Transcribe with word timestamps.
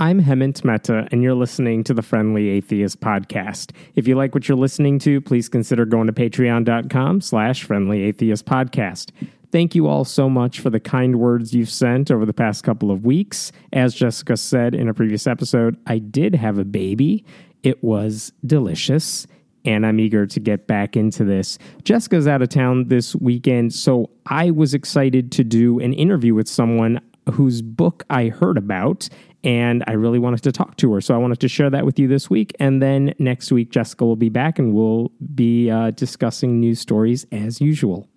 I'm 0.00 0.20
Hemant 0.20 0.64
Mehta, 0.64 1.06
and 1.12 1.22
you're 1.22 1.36
listening 1.36 1.84
to 1.84 1.94
the 1.94 2.02
Friendly 2.02 2.48
Atheist 2.48 3.00
Podcast. 3.00 3.70
If 3.94 4.08
you 4.08 4.16
like 4.16 4.34
what 4.34 4.48
you're 4.48 4.58
listening 4.58 4.98
to, 5.00 5.20
please 5.20 5.48
consider 5.48 5.86
going 5.86 6.08
to 6.08 6.12
patreon.com 6.12 7.20
slash 7.20 7.62
friendly 7.62 8.02
atheist 8.02 8.44
podcast. 8.44 9.12
Thank 9.52 9.76
you 9.76 9.86
all 9.86 10.04
so 10.04 10.28
much 10.28 10.58
for 10.58 10.68
the 10.68 10.80
kind 10.80 11.20
words 11.20 11.54
you've 11.54 11.70
sent 11.70 12.10
over 12.10 12.26
the 12.26 12.32
past 12.32 12.64
couple 12.64 12.90
of 12.90 13.04
weeks. 13.04 13.52
As 13.72 13.94
Jessica 13.94 14.36
said 14.36 14.74
in 14.74 14.88
a 14.88 14.94
previous 14.94 15.28
episode, 15.28 15.76
I 15.86 15.98
did 15.98 16.34
have 16.34 16.58
a 16.58 16.64
baby. 16.64 17.24
It 17.62 17.84
was 17.84 18.32
delicious 18.44 19.28
and 19.64 19.86
I'm 19.86 20.00
eager 20.00 20.26
to 20.26 20.40
get 20.40 20.66
back 20.66 20.96
into 20.96 21.24
this. 21.24 21.56
Jessica's 21.84 22.26
out 22.26 22.42
of 22.42 22.48
town 22.48 22.88
this 22.88 23.14
weekend, 23.14 23.72
so 23.72 24.10
I 24.26 24.50
was 24.50 24.74
excited 24.74 25.30
to 25.32 25.44
do 25.44 25.78
an 25.78 25.92
interview 25.94 26.34
with 26.34 26.48
someone 26.48 27.00
whose 27.32 27.62
book 27.62 28.04
I 28.10 28.28
heard 28.28 28.58
about, 28.58 29.08
and 29.42 29.84
I 29.86 29.92
really 29.92 30.18
wanted 30.18 30.42
to 30.44 30.52
talk 30.52 30.76
to 30.78 30.92
her. 30.94 31.00
So 31.00 31.14
I 31.14 31.18
wanted 31.18 31.40
to 31.40 31.48
share 31.48 31.70
that 31.70 31.84
with 31.84 31.98
you 31.98 32.08
this 32.08 32.30
week. 32.30 32.52
And 32.58 32.82
then 32.82 33.14
next 33.18 33.52
week, 33.52 33.70
Jessica 33.70 34.04
will 34.04 34.16
be 34.16 34.30
back 34.30 34.58
and 34.58 34.72
we'll 34.72 35.12
be 35.34 35.70
uh, 35.70 35.90
discussing 35.90 36.60
news 36.60 36.80
stories 36.80 37.26
as 37.30 37.60
usual. 37.60 38.08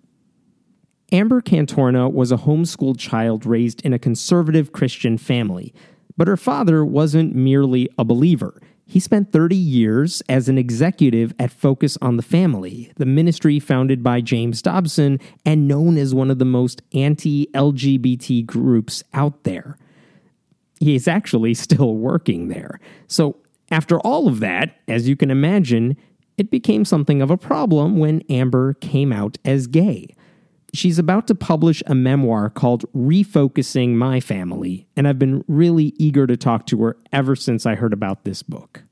Amber 1.10 1.40
Cantorna 1.40 2.10
was 2.12 2.32
a 2.32 2.36
homeschooled 2.36 2.98
child 2.98 3.46
raised 3.46 3.80
in 3.82 3.92
a 3.92 3.98
conservative 3.98 4.72
Christian 4.72 5.16
family, 5.16 5.72
but 6.16 6.28
her 6.28 6.36
father 6.36 6.84
wasn't 6.84 7.34
merely 7.34 7.88
a 7.98 8.04
believer. 8.04 8.60
He 8.90 9.00
spent 9.00 9.32
30 9.32 9.54
years 9.54 10.22
as 10.30 10.48
an 10.48 10.56
executive 10.56 11.34
at 11.38 11.52
Focus 11.52 11.98
on 12.00 12.16
the 12.16 12.22
Family, 12.22 12.90
the 12.96 13.04
ministry 13.04 13.60
founded 13.60 14.02
by 14.02 14.22
James 14.22 14.62
Dobson 14.62 15.20
and 15.44 15.68
known 15.68 15.98
as 15.98 16.14
one 16.14 16.30
of 16.30 16.38
the 16.38 16.46
most 16.46 16.80
anti 16.94 17.48
LGBT 17.52 18.46
groups 18.46 19.04
out 19.12 19.44
there. 19.44 19.76
He's 20.80 21.06
actually 21.06 21.52
still 21.54 21.96
working 21.96 22.48
there. 22.48 22.80
So, 23.08 23.36
after 23.70 24.00
all 24.00 24.26
of 24.26 24.40
that, 24.40 24.76
as 24.88 25.06
you 25.06 25.16
can 25.16 25.30
imagine, 25.30 25.94
it 26.38 26.50
became 26.50 26.86
something 26.86 27.20
of 27.20 27.30
a 27.30 27.36
problem 27.36 27.98
when 27.98 28.22
Amber 28.30 28.72
came 28.72 29.12
out 29.12 29.36
as 29.44 29.66
gay. 29.66 30.14
She's 30.74 30.98
about 30.98 31.26
to 31.28 31.34
publish 31.34 31.82
a 31.86 31.94
memoir 31.94 32.50
called 32.50 32.84
Refocusing 32.92 33.94
My 33.94 34.20
Family, 34.20 34.86
and 34.96 35.08
I've 35.08 35.18
been 35.18 35.44
really 35.48 35.94
eager 35.98 36.26
to 36.26 36.36
talk 36.36 36.66
to 36.66 36.82
her 36.82 36.96
ever 37.12 37.34
since 37.34 37.64
I 37.64 37.74
heard 37.74 37.94
about 37.94 38.24
this 38.24 38.42
book. 38.42 38.82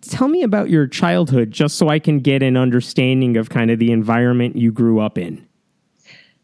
Tell 0.00 0.28
me 0.28 0.42
about 0.42 0.70
your 0.70 0.86
childhood 0.86 1.50
just 1.50 1.76
so 1.76 1.88
I 1.88 1.98
can 1.98 2.20
get 2.20 2.44
an 2.44 2.56
understanding 2.56 3.36
of 3.36 3.50
kind 3.50 3.72
of 3.72 3.80
the 3.80 3.90
environment 3.90 4.54
you 4.54 4.70
grew 4.70 5.00
up 5.00 5.18
in. 5.18 5.47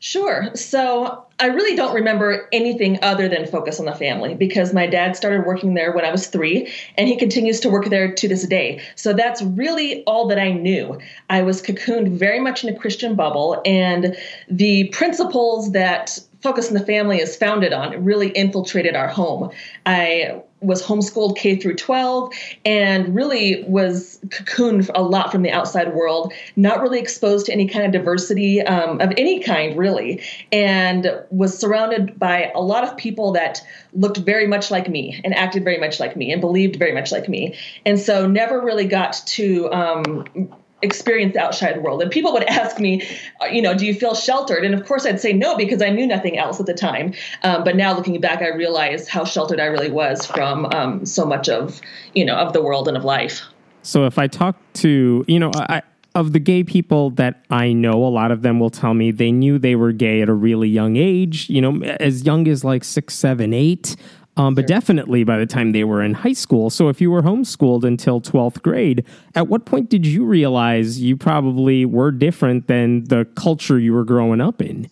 Sure. 0.05 0.55
So 0.55 1.25
I 1.41 1.47
really 1.47 1.75
don't 1.75 1.95
remember 1.95 2.47
anything 2.53 2.99
other 3.03 3.27
than 3.27 3.47
Focus 3.47 3.81
on 3.81 3.87
the 3.87 3.95
Family 3.95 4.35
because 4.35 4.75
my 4.75 4.87
dad 4.87 5.17
started 5.17 5.47
working 5.47 5.73
there 5.73 5.93
when 5.93 6.05
I 6.05 6.13
was 6.13 6.27
three 6.27 6.71
and 6.99 7.09
he 7.09 7.17
continues 7.17 7.59
to 7.61 7.71
work 7.71 7.87
there 7.87 8.13
to 8.13 8.29
this 8.29 8.47
day. 8.47 8.83
So 8.97 9.15
that's 9.15 9.41
really 9.41 10.05
all 10.05 10.29
that 10.29 10.39
I 10.39 10.53
knew. 10.53 10.99
I 11.31 11.41
was 11.41 11.63
cocooned 11.63 12.19
very 12.19 12.39
much 12.39 12.63
in 12.63 12.69
a 12.69 12.79
Christian 12.79 13.15
bubble, 13.15 13.63
and 13.65 14.15
the 14.47 14.89
principles 14.89 15.73
that 15.73 16.19
Focus 16.43 16.69
on 16.69 16.75
the 16.75 16.85
Family 16.85 17.23
is 17.23 17.35
founded 17.35 17.73
on 17.73 18.05
really 18.05 18.29
infiltrated 18.29 18.95
our 18.95 19.09
home. 19.09 19.51
I 19.87 20.43
was 20.65 20.83
homeschooled 20.83 21.37
K 21.37 21.57
through 21.57 21.77
12 21.77 22.33
and 22.65 23.15
really 23.15 23.65
was 23.65 24.19
cocooned 24.29 24.91
a 24.95 25.03
lot 25.03 25.31
from 25.31 25.43
the 25.43 25.51
outside 25.51 25.95
world, 25.95 26.33
not 26.57 26.81
really 26.81 26.99
exposed 26.99 27.47
to 27.47 27.53
any 27.53 27.69
kind 27.69 27.85
of 27.85 27.93
diversity 27.93 28.63
um, 28.63 29.01
of 29.01 29.13
any 29.17 29.41
kind, 29.41 29.77
really, 29.77 30.23
and 30.53 31.07
was 31.31 31.59
surrounded 31.59 32.19
by 32.19 32.51
a 32.55 32.61
lot 32.61 32.85
of 32.85 32.97
people 32.97 33.33
that 33.33 33.61
looked 33.93 34.19
very 34.19 34.47
much 34.47 34.71
like 34.71 34.89
me 34.89 35.21
and 35.25 35.35
acted 35.35 35.65
very 35.65 35.79
much 35.79 36.01
like 36.01 36.17
me 36.17 36.33
and 36.33 36.41
believed 36.41 36.77
very 36.77 36.93
much 36.93 37.13
like 37.13 37.29
me. 37.29 37.57
And 37.87 37.99
so 37.99 38.27
never 38.27 38.61
really 38.61 38.87
got 38.87 39.23
to 39.27 39.71
um, 39.73 40.55
experience 40.83 41.35
the 41.35 41.41
outside 41.41 41.83
world. 41.83 42.03
And 42.03 42.11
people 42.11 42.33
would 42.33 42.45
ask 42.49 42.79
me, 42.79 43.03
uh, 43.41 43.47
you 43.47 43.63
know, 43.63 43.75
do 43.75 43.87
you 43.87 43.95
feel 43.95 44.15
sheltered? 44.15 44.65
And 44.65 44.75
of 44.75 44.87
course, 44.87 45.07
I'd 45.07 45.21
say 45.21 45.33
no 45.33 45.57
because 45.57 45.83
I 45.83 45.91
knew 45.91 46.07
nothing 46.07 46.39
else 46.39 46.61
at 46.61 46.67
the 46.67 46.75
time. 46.75 47.15
Um, 47.43 47.65
but 47.65 47.77
now 47.77 47.95
looking 47.95 48.21
back, 48.21 48.43
I 48.43 48.49
realize 48.49 49.09
how 49.09 49.25
sheltered 49.25 49.61
I 49.61 49.67
really 49.67 49.91
was 49.91 50.27
from 50.27 50.67
um, 50.67 51.07
so 51.07 51.25
much 51.25 51.49
of, 51.49 51.81
you 52.15 52.25
know, 52.25 52.37
of 52.37 52.53
the 52.53 52.63
world 52.63 52.89
and 52.89 52.97
of 52.97 53.05
life. 53.05 53.43
So 53.83 54.07
if 54.07 54.19
I 54.19 54.27
talk 54.29 54.57
to, 54.75 55.25
you 55.29 55.39
know, 55.39 55.51
I, 55.55 55.83
of 56.15 56.33
the 56.33 56.39
gay 56.39 56.63
people 56.63 57.11
that 57.11 57.45
I 57.51 57.73
know, 57.73 58.05
a 58.05 58.09
lot 58.09 58.31
of 58.31 58.43
them 58.43 58.61
will 58.61 58.71
tell 58.71 58.95
me 58.95 59.11
they 59.11 59.33
knew 59.33 59.59
they 59.59 59.75
were 59.75 59.93
gay 59.93 60.23
at 60.23 60.29
a 60.29 60.33
really 60.33 60.69
young 60.69 60.97
age, 60.97 61.51
you 61.51 61.61
know, 61.61 61.83
as 61.83 62.25
young 62.25 62.47
as 62.49 62.65
like 62.65 62.85
six, 62.85 63.15
seven, 63.15 63.53
eight. 63.53 63.97
Um, 64.37 64.55
but 64.55 64.63
sure. 64.63 64.69
definitely 64.69 65.23
by 65.23 65.39
the 65.39 65.47
time 65.47 65.73
they 65.73 65.85
were 65.85 66.03
in 66.03 66.15
high 66.15 66.33
school. 66.33 66.71
So 66.71 66.89
if 66.89 67.01
you 67.01 67.11
were 67.11 67.23
homeschooled 67.23 67.85
until 67.85 68.21
12th 68.21 68.63
grade, 68.63 69.05
at 69.35 69.49
what 69.49 69.65
point 69.65 69.91
did 69.91 70.07
you 70.07 70.25
realize 70.25 71.01
you 71.01 71.17
probably 71.17 71.85
were 71.85 72.11
different 72.11 72.67
than 72.67 73.05
the 73.05 73.27
culture 73.37 73.79
you 73.79 73.93
were 73.93 74.05
growing 74.05 74.41
up 74.41 74.61
in? 74.61 74.91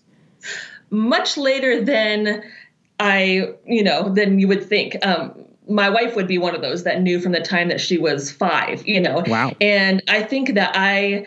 Much 0.91 1.37
later 1.37 1.83
than 1.83 2.43
I, 3.01 3.55
you 3.67 3.83
know, 3.83 4.09
than 4.09 4.39
you 4.39 4.47
would 4.47 4.65
think. 4.65 5.05
Um, 5.05 5.33
my 5.69 5.89
wife 5.89 6.15
would 6.17 6.29
be 6.29 6.39
one 6.39 6.55
of 6.55 6.61
those 6.61 6.85
that 6.85 7.01
knew 7.03 7.21
from 7.21 7.33
the 7.33 7.41
time 7.41 7.69
that 7.69 7.81
she 7.81 7.99
was 7.99 8.31
five, 8.31 8.87
you 8.87 9.01
know. 9.01 9.23
Wow. 9.27 9.53
And 9.61 10.03
I 10.09 10.23
think 10.23 10.55
that 10.55 10.73
I 10.75 11.27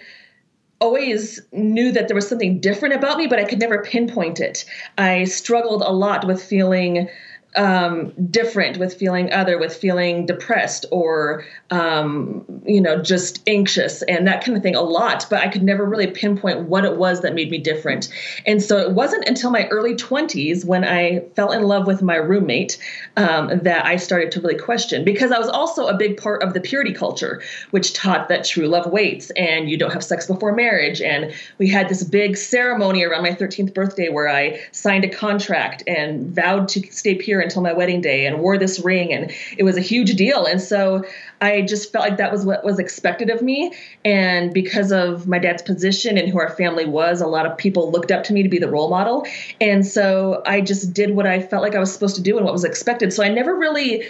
always 0.79 1.41
knew 1.51 1.91
that 1.91 2.07
there 2.07 2.15
was 2.15 2.27
something 2.27 2.59
different 2.59 2.95
about 2.95 3.17
me, 3.17 3.27
but 3.27 3.39
I 3.39 3.45
could 3.45 3.59
never 3.59 3.81
pinpoint 3.81 4.39
it. 4.39 4.65
I 4.97 5.23
struggled 5.23 5.81
a 5.81 5.91
lot 5.91 6.27
with 6.27 6.43
feeling 6.43 7.09
um, 7.55 8.11
different, 8.29 8.77
with 8.77 8.93
feeling 8.93 9.31
other, 9.31 9.57
with 9.57 9.75
feeling 9.75 10.25
depressed 10.25 10.85
or, 10.91 11.45
um, 11.71 12.45
you 12.65 12.81
know, 12.81 13.01
just 13.01 13.41
anxious 13.47 14.01
and 14.03 14.27
that 14.27 14.43
kind 14.43 14.57
of 14.57 14.63
thing 14.63 14.75
a 14.75 14.81
lot. 14.81 15.25
But 15.29 15.39
I 15.39 15.47
could 15.47 15.63
never 15.63 15.85
really 15.85 16.07
pinpoint 16.07 16.61
what 16.67 16.85
it 16.85 16.97
was 16.97 17.21
that 17.21 17.33
made 17.33 17.49
me 17.49 17.57
different. 17.57 18.09
And 18.45 18.61
so 18.61 18.77
it 18.77 18.91
wasn't 18.91 19.27
until 19.27 19.51
my 19.51 19.67
early 19.67 19.95
20s 19.95 20.65
when 20.65 20.83
I 20.83 21.21
fell 21.35 21.51
in 21.51 21.63
love 21.63 21.87
with 21.87 22.01
my 22.01 22.15
roommate 22.15 22.77
um, 23.17 23.59
that 23.63 23.85
I 23.85 23.95
started 23.95 24.31
to 24.33 24.41
really 24.41 24.57
question 24.57 25.05
because 25.05 25.31
I 25.31 25.39
was 25.39 25.47
also 25.47 25.87
a 25.87 25.97
big 25.97 26.17
part 26.17 26.43
of 26.43 26.53
the 26.53 26.59
purity 26.59 26.93
culture, 26.93 27.41
which 27.71 27.93
taught 27.93 28.27
that 28.29 28.43
true 28.43 28.67
love 28.67 28.91
waits 28.91 29.31
and 29.31 29.69
you 29.69 29.77
don't 29.77 29.93
have 29.93 30.03
sex 30.03 30.27
before 30.27 30.53
marriage. 30.53 31.01
And 31.01 31.33
we 31.57 31.69
had 31.69 31.89
this 31.89 32.03
big 32.03 32.37
ceremony 32.37 33.03
around 33.03 33.23
my 33.23 33.31
13th 33.31 33.73
birthday 33.73 34.09
where 34.09 34.27
I 34.27 34.59
signed 34.71 35.05
a 35.05 35.09
contract 35.09 35.83
and 35.87 36.27
vowed 36.27 36.67
to 36.69 36.81
stay 36.91 37.15
pure 37.15 37.44
until 37.45 37.61
my 37.61 37.71
wedding 37.71 38.01
day 38.01 38.25
and 38.25 38.39
wore 38.39 38.57
this 38.57 38.79
ring 38.79 39.13
and 39.13 39.31
it 39.57 39.63
was 39.63 39.77
a 39.77 39.81
huge 39.81 40.15
deal. 40.15 40.45
And 40.45 40.61
so 40.61 41.05
i 41.41 41.61
just 41.61 41.91
felt 41.91 42.07
like 42.07 42.17
that 42.17 42.31
was 42.31 42.45
what 42.45 42.63
was 42.63 42.79
expected 42.79 43.29
of 43.29 43.41
me. 43.41 43.73
And 44.03 44.53
because 44.53 44.91
of 44.91 45.27
my 45.27 45.39
dad's 45.39 45.61
position 45.61 46.17
and 46.17 46.29
who 46.29 46.39
our 46.39 46.49
family 46.49 46.85
was 46.85 47.21
a 47.21 47.27
lot 47.27 47.45
of 47.45 47.57
people 47.57 47.91
looked 47.91 48.11
up 48.11 48.23
to 48.25 48.33
me 48.33 48.43
to 48.43 48.49
be 48.49 48.59
the 48.59 48.69
role 48.69 48.89
model. 48.89 49.25
And 49.61 49.85
so 49.85 50.41
i 50.45 50.59
just 50.59 50.93
did 50.93 51.15
what 51.15 51.25
i 51.25 51.39
felt 51.39 51.63
like 51.63 51.75
i 51.75 51.79
was 51.79 51.93
supposed 51.93 52.15
to 52.17 52.21
do 52.21 52.35
and 52.35 52.45
what 52.45 52.53
was 52.53 52.65
expected. 52.65 53.13
So 53.13 53.23
i 53.23 53.29
never 53.29 53.55
really 53.55 54.03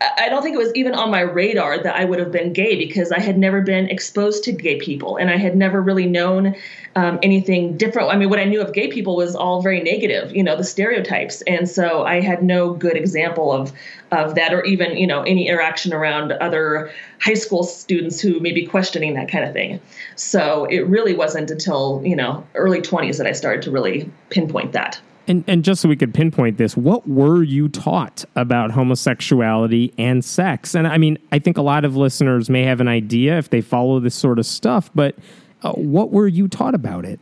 I 0.00 0.28
don't 0.28 0.42
think 0.42 0.54
it 0.54 0.58
was 0.58 0.72
even 0.74 0.94
on 0.94 1.10
my 1.10 1.20
radar 1.20 1.78
that 1.82 1.94
I 1.94 2.04
would 2.04 2.18
have 2.18 2.32
been 2.32 2.52
gay 2.52 2.76
because 2.76 3.12
I 3.12 3.20
had 3.20 3.38
never 3.38 3.60
been 3.60 3.88
exposed 3.88 4.44
to 4.44 4.52
gay 4.52 4.78
people 4.78 5.16
and 5.16 5.30
I 5.30 5.36
had 5.36 5.56
never 5.56 5.80
really 5.80 6.06
known 6.06 6.56
um, 6.96 7.18
anything 7.22 7.76
different. 7.76 8.10
I 8.10 8.16
mean, 8.16 8.28
what 8.28 8.38
I 8.38 8.44
knew 8.44 8.60
of 8.60 8.72
gay 8.72 8.88
people 8.88 9.16
was 9.16 9.34
all 9.34 9.62
very 9.62 9.80
negative, 9.80 10.34
you 10.34 10.42
know, 10.42 10.56
the 10.56 10.64
stereotypes. 10.64 11.42
And 11.42 11.68
so 11.68 12.04
I 12.04 12.20
had 12.20 12.42
no 12.42 12.72
good 12.72 12.96
example 12.96 13.52
of 13.52 13.72
of 14.10 14.34
that 14.34 14.52
or 14.52 14.62
even, 14.64 14.96
you 14.96 15.06
know, 15.06 15.22
any 15.22 15.48
interaction 15.48 15.92
around 15.92 16.32
other 16.32 16.90
high 17.20 17.34
school 17.34 17.62
students 17.64 18.20
who 18.20 18.40
may 18.40 18.52
be 18.52 18.66
questioning 18.66 19.14
that 19.14 19.28
kind 19.28 19.44
of 19.44 19.52
thing. 19.52 19.80
So 20.16 20.66
it 20.66 20.80
really 20.86 21.14
wasn't 21.14 21.50
until, 21.50 22.02
you 22.04 22.16
know, 22.16 22.46
early 22.54 22.82
20s 22.82 23.16
that 23.18 23.26
I 23.26 23.32
started 23.32 23.62
to 23.62 23.70
really 23.70 24.10
pinpoint 24.28 24.72
that. 24.72 25.00
And, 25.28 25.44
and 25.46 25.64
just 25.64 25.80
so 25.80 25.88
we 25.88 25.96
could 25.96 26.12
pinpoint 26.12 26.58
this, 26.58 26.76
what 26.76 27.08
were 27.08 27.42
you 27.42 27.68
taught 27.68 28.24
about 28.34 28.72
homosexuality 28.72 29.92
and 29.96 30.24
sex? 30.24 30.74
And 30.74 30.86
I 30.86 30.98
mean, 30.98 31.18
I 31.30 31.38
think 31.38 31.58
a 31.58 31.62
lot 31.62 31.84
of 31.84 31.96
listeners 31.96 32.50
may 32.50 32.64
have 32.64 32.80
an 32.80 32.88
idea 32.88 33.38
if 33.38 33.50
they 33.50 33.60
follow 33.60 34.00
this 34.00 34.14
sort 34.14 34.38
of 34.38 34.46
stuff, 34.46 34.90
but 34.94 35.14
uh, 35.62 35.72
what 35.72 36.10
were 36.10 36.26
you 36.26 36.48
taught 36.48 36.74
about 36.74 37.04
it? 37.04 37.20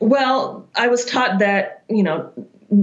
Well, 0.00 0.66
I 0.74 0.88
was 0.88 1.04
taught 1.04 1.38
that, 1.38 1.84
you 1.88 2.02
know, 2.02 2.30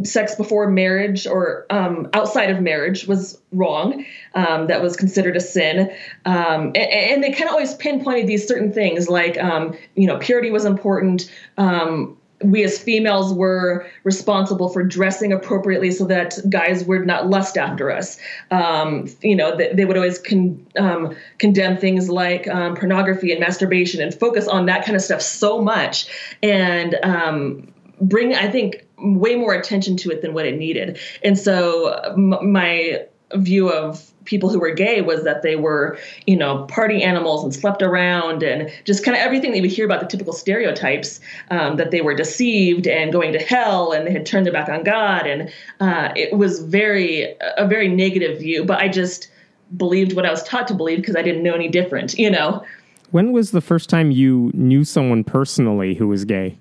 sex 0.03 0.33
before 0.33 0.69
marriage 0.69 1.27
or 1.27 1.65
um, 1.69 2.09
outside 2.13 2.49
of 2.49 2.59
marriage 2.59 3.07
was 3.07 3.39
wrong. 3.51 4.03
Um, 4.33 4.67
that 4.67 4.81
was 4.81 4.95
considered 4.95 5.37
a 5.37 5.39
sin. 5.39 5.95
Um, 6.25 6.67
and, 6.67 6.77
and, 6.77 7.23
they 7.23 7.31
kind 7.31 7.43
of 7.43 7.51
always 7.51 7.75
pinpointed 7.75 8.25
these 8.25 8.47
certain 8.47 8.73
things 8.73 9.07
like, 9.07 9.37
um, 9.37 9.77
you 9.95 10.07
know, 10.07 10.17
purity 10.17 10.49
was 10.49 10.65
important 10.65 11.31
um, 11.57 12.17
we 12.43 12.63
as 12.63 12.77
females 12.77 13.33
were 13.33 13.85
responsible 14.03 14.69
for 14.69 14.83
dressing 14.83 15.31
appropriately 15.31 15.91
so 15.91 16.05
that 16.05 16.37
guys 16.49 16.83
would 16.83 17.05
not 17.05 17.29
lust 17.29 17.57
after 17.57 17.91
us. 17.91 18.17
Um, 18.51 19.07
you 19.21 19.35
know, 19.35 19.55
they, 19.55 19.71
they, 19.73 19.85
would 19.85 19.95
always 19.95 20.19
con, 20.19 20.65
um, 20.77 21.15
condemn 21.37 21.77
things 21.77 22.09
like 22.09 22.47
um, 22.47 22.75
pornography 22.75 23.31
and 23.31 23.39
masturbation 23.39 24.01
and 24.01 24.13
focus 24.13 24.47
on 24.47 24.65
that 24.65 24.85
kind 24.85 24.95
of 24.95 25.01
stuff 25.01 25.21
so 25.21 25.61
much 25.61 26.07
and 26.43 26.95
um, 27.03 27.71
bring, 28.01 28.35
I 28.35 28.49
think, 28.49 28.85
way 28.97 29.35
more 29.35 29.53
attention 29.53 29.97
to 29.97 30.11
it 30.11 30.21
than 30.21 30.33
what 30.33 30.45
it 30.45 30.57
needed. 30.57 30.99
And 31.23 31.37
so 31.37 31.91
m- 32.15 32.51
my 32.51 33.05
view 33.33 33.71
of 33.71 34.11
people 34.25 34.49
who 34.49 34.59
were 34.59 34.71
gay 34.71 35.01
was 35.01 35.23
that 35.23 35.41
they 35.41 35.55
were, 35.55 35.97
you 36.27 36.35
know, 36.35 36.63
party 36.65 37.01
animals 37.01 37.43
and 37.43 37.53
slept 37.53 37.81
around 37.81 38.43
and 38.43 38.71
just 38.83 39.05
kind 39.05 39.15
of 39.15 39.23
everything 39.23 39.51
that 39.51 39.57
you 39.57 39.63
would 39.63 39.71
hear 39.71 39.85
about 39.85 40.01
the 40.01 40.07
typical 40.07 40.33
stereotypes 40.33 41.19
um, 41.51 41.77
that 41.77 41.91
they 41.91 42.01
were 42.01 42.13
deceived 42.13 42.87
and 42.87 43.11
going 43.11 43.31
to 43.31 43.39
hell 43.39 43.91
and 43.91 44.05
they 44.07 44.11
had 44.11 44.25
turned 44.25 44.45
their 44.45 44.53
back 44.53 44.69
on 44.69 44.83
God. 44.83 45.25
And 45.25 45.51
uh, 45.79 46.11
it 46.15 46.37
was 46.37 46.61
very, 46.61 47.35
a 47.57 47.67
very 47.67 47.87
negative 47.87 48.39
view. 48.39 48.65
But 48.65 48.79
I 48.79 48.89
just 48.89 49.29
believed 49.77 50.13
what 50.13 50.25
I 50.25 50.31
was 50.31 50.43
taught 50.43 50.67
to 50.67 50.73
believe 50.73 50.97
because 50.97 51.15
I 51.15 51.21
didn't 51.21 51.43
know 51.43 51.53
any 51.53 51.67
different, 51.67 52.17
you 52.17 52.29
know. 52.29 52.63
When 53.11 53.31
was 53.31 53.51
the 53.51 53.61
first 53.61 53.89
time 53.89 54.11
you 54.11 54.51
knew 54.53 54.83
someone 54.83 55.23
personally 55.23 55.95
who 55.95 56.07
was 56.07 56.25
gay? 56.25 56.57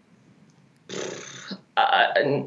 Uh, 1.76 2.42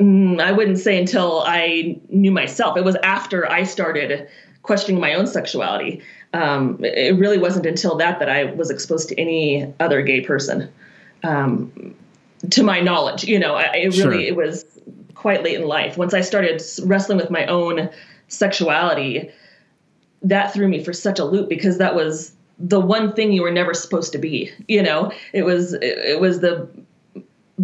I 0.00 0.52
wouldn't 0.52 0.78
say 0.78 0.98
until 0.98 1.42
I 1.46 1.98
knew 2.08 2.30
myself. 2.30 2.76
It 2.76 2.84
was 2.84 2.96
after 3.02 3.50
I 3.50 3.64
started 3.64 4.28
questioning 4.62 5.00
my 5.00 5.14
own 5.14 5.26
sexuality. 5.26 6.02
Um, 6.32 6.78
it 6.82 7.18
really 7.18 7.38
wasn't 7.38 7.66
until 7.66 7.96
that 7.96 8.18
that 8.18 8.28
I 8.28 8.44
was 8.44 8.70
exposed 8.70 9.08
to 9.10 9.20
any 9.20 9.72
other 9.80 10.02
gay 10.02 10.20
person. 10.20 10.70
Um, 11.22 11.94
to 12.50 12.62
my 12.62 12.80
knowledge, 12.80 13.24
you 13.24 13.38
know, 13.38 13.56
I, 13.56 13.64
it 13.74 13.88
really 13.88 13.94
sure. 13.94 14.12
it 14.14 14.36
was 14.36 14.64
quite 15.14 15.42
late 15.42 15.60
in 15.60 15.66
life. 15.66 15.98
Once 15.98 16.14
I 16.14 16.22
started 16.22 16.62
wrestling 16.84 17.18
with 17.18 17.30
my 17.30 17.44
own 17.46 17.90
sexuality, 18.28 19.30
that 20.22 20.52
threw 20.54 20.66
me 20.66 20.82
for 20.82 20.94
such 20.94 21.18
a 21.18 21.24
loop 21.24 21.48
because 21.50 21.76
that 21.76 21.94
was 21.94 22.32
the 22.58 22.80
one 22.80 23.12
thing 23.12 23.32
you 23.32 23.42
were 23.42 23.50
never 23.50 23.74
supposed 23.74 24.12
to 24.12 24.18
be. 24.18 24.50
You 24.68 24.82
know, 24.82 25.12
it 25.34 25.42
was 25.42 25.74
it, 25.74 25.82
it 25.82 26.20
was 26.20 26.40
the 26.40 26.68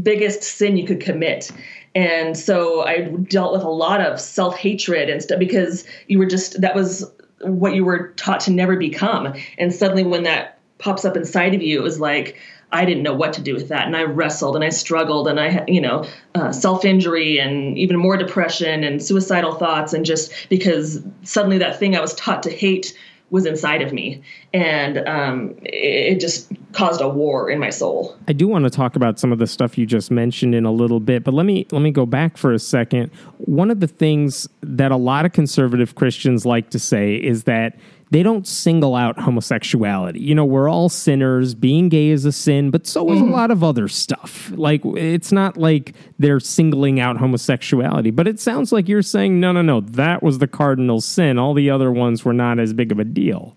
biggest 0.03 0.43
sin 0.43 0.77
you 0.77 0.87
could 0.87 1.01
commit 1.01 1.51
and 1.97 2.37
so 2.37 2.83
I 2.83 3.05
dealt 3.05 3.55
with 3.55 3.63
a 3.63 3.71
lot 3.71 4.03
of 4.03 4.21
self 4.21 4.59
hatred 4.59 5.09
and 5.09 5.23
stuff 5.23 5.39
because 5.39 5.87
you 6.09 6.19
were 6.19 6.27
just 6.27 6.61
that 6.61 6.75
was 6.75 7.11
what 7.41 7.75
you 7.75 7.87
were 7.87 8.09
taught 8.17 8.41
to 8.41 8.51
never 8.51 8.77
become. 8.77 9.33
And 9.57 9.75
suddenly, 9.75 10.05
when 10.05 10.25
that 10.25 10.59
pops 10.77 11.07
up 11.07 11.17
inside 11.17 11.55
of 11.55 11.63
you, 11.63 11.79
it 11.79 11.83
was 11.83 11.99
like 11.99 12.39
I 12.71 12.85
didn't 12.85 13.03
know 13.03 13.15
what 13.15 13.33
to 13.35 13.41
do 13.41 13.55
with 13.55 13.69
that, 13.69 13.87
and 13.87 13.97
I 13.97 14.03
wrestled 14.03 14.57
and 14.57 14.65
I 14.65 14.69
struggled, 14.69 15.27
and 15.27 15.41
I 15.41 15.65
you 15.67 15.81
know 15.81 16.05
uh, 16.35 16.53
self 16.53 16.85
injury 16.85 17.39
and 17.39 17.79
even 17.79 17.97
more 17.97 18.19
depression 18.19 18.85
and 18.85 19.03
suicidal 19.03 19.55
thoughts, 19.55 19.95
and 19.95 20.05
just 20.05 20.31
because 20.51 21.03
suddenly 21.23 21.57
that 21.57 21.79
thing 21.79 21.97
I 21.97 22.01
was 22.01 22.15
taught 22.15 22.43
to 22.43 22.51
hate 22.51 22.95
was 23.31 23.45
inside 23.45 23.83
of 23.83 23.93
me, 23.93 24.23
and 24.55 24.99
um, 25.09 25.55
it 25.65 26.21
just 26.21 26.53
caused 26.73 27.01
a 27.01 27.09
war 27.09 27.51
in 27.51 27.59
my 27.59 27.71
soul. 27.71 28.17
I 28.29 28.33
do 28.33 28.47
want 28.47 28.65
to 28.65 28.71
talk 28.71 28.95
about 28.95 29.19
some 29.19 29.33
of 29.33 29.39
the 29.39 29.47
stuff 29.47 29.77
you 29.77 29.85
just 29.85 30.11
mentioned 30.11 30.55
in 30.55 30.65
a 30.65 30.71
little 30.71 31.01
bit, 31.01 31.25
but 31.25 31.35
let 31.35 31.45
me 31.45 31.67
let 31.73 31.83
me 31.83 31.91
go 31.91 32.07
back 32.07 32.37
for 32.37 32.53
a 32.53 32.59
second. 32.59 33.11
One 33.39 33.71
of 33.71 33.81
the 33.81 33.89
things 33.89 34.49
that 34.61 34.93
a 34.93 34.97
lot 34.97 35.25
of 35.25 35.33
conservative 35.33 35.95
Christians 35.97 36.47
like 36.47 36.71
to 36.71 36.79
say 36.79 37.17
is 37.17 37.45
that 37.45 37.77
they 38.17 38.23
don't 38.23 38.47
single 38.47 38.95
out 38.95 39.19
homosexuality. 39.19 40.21
You 40.21 40.35
know, 40.35 40.47
we're 40.47 40.71
all 40.71 40.89
sinners. 40.89 41.55
Being 41.55 41.91
gay 41.91 42.09
is 42.09 42.25
a 42.25 42.33
sin, 42.33 42.71
but 42.71 42.87
so 42.87 43.13
is 43.13 43.19
mm-hmm. 43.19 43.29
a 43.29 43.37
lot 43.37 43.51
of 43.51 43.63
other 43.63 43.89
stuff. 43.89 44.51
Like, 44.55 44.81
it's 44.87 45.33
not 45.33 45.59
like 45.59 45.95
they're 46.19 46.41
singling 46.41 46.99
out 46.99 47.19
homosexuality, 47.19 48.11
but 48.11 48.27
it 48.27 48.41
sounds 48.41 48.73
like 48.73 48.89
you're 48.89 49.03
saying, 49.03 49.39
no, 49.39 49.53
no, 49.53 49.61
no, 49.61 49.83
that 49.83 50.23
was 50.23 50.39
the 50.39 50.47
cardinal 50.47 51.03
sin. 51.03 51.39
All 51.39 51.53
the 51.53 51.69
other 51.69 51.93
ones 51.93 52.25
were 52.25 52.33
not 52.33 52.59
as 52.59 52.73
big 52.73 52.91
of 52.91 52.99
a 52.99 53.05
deal. 53.05 53.55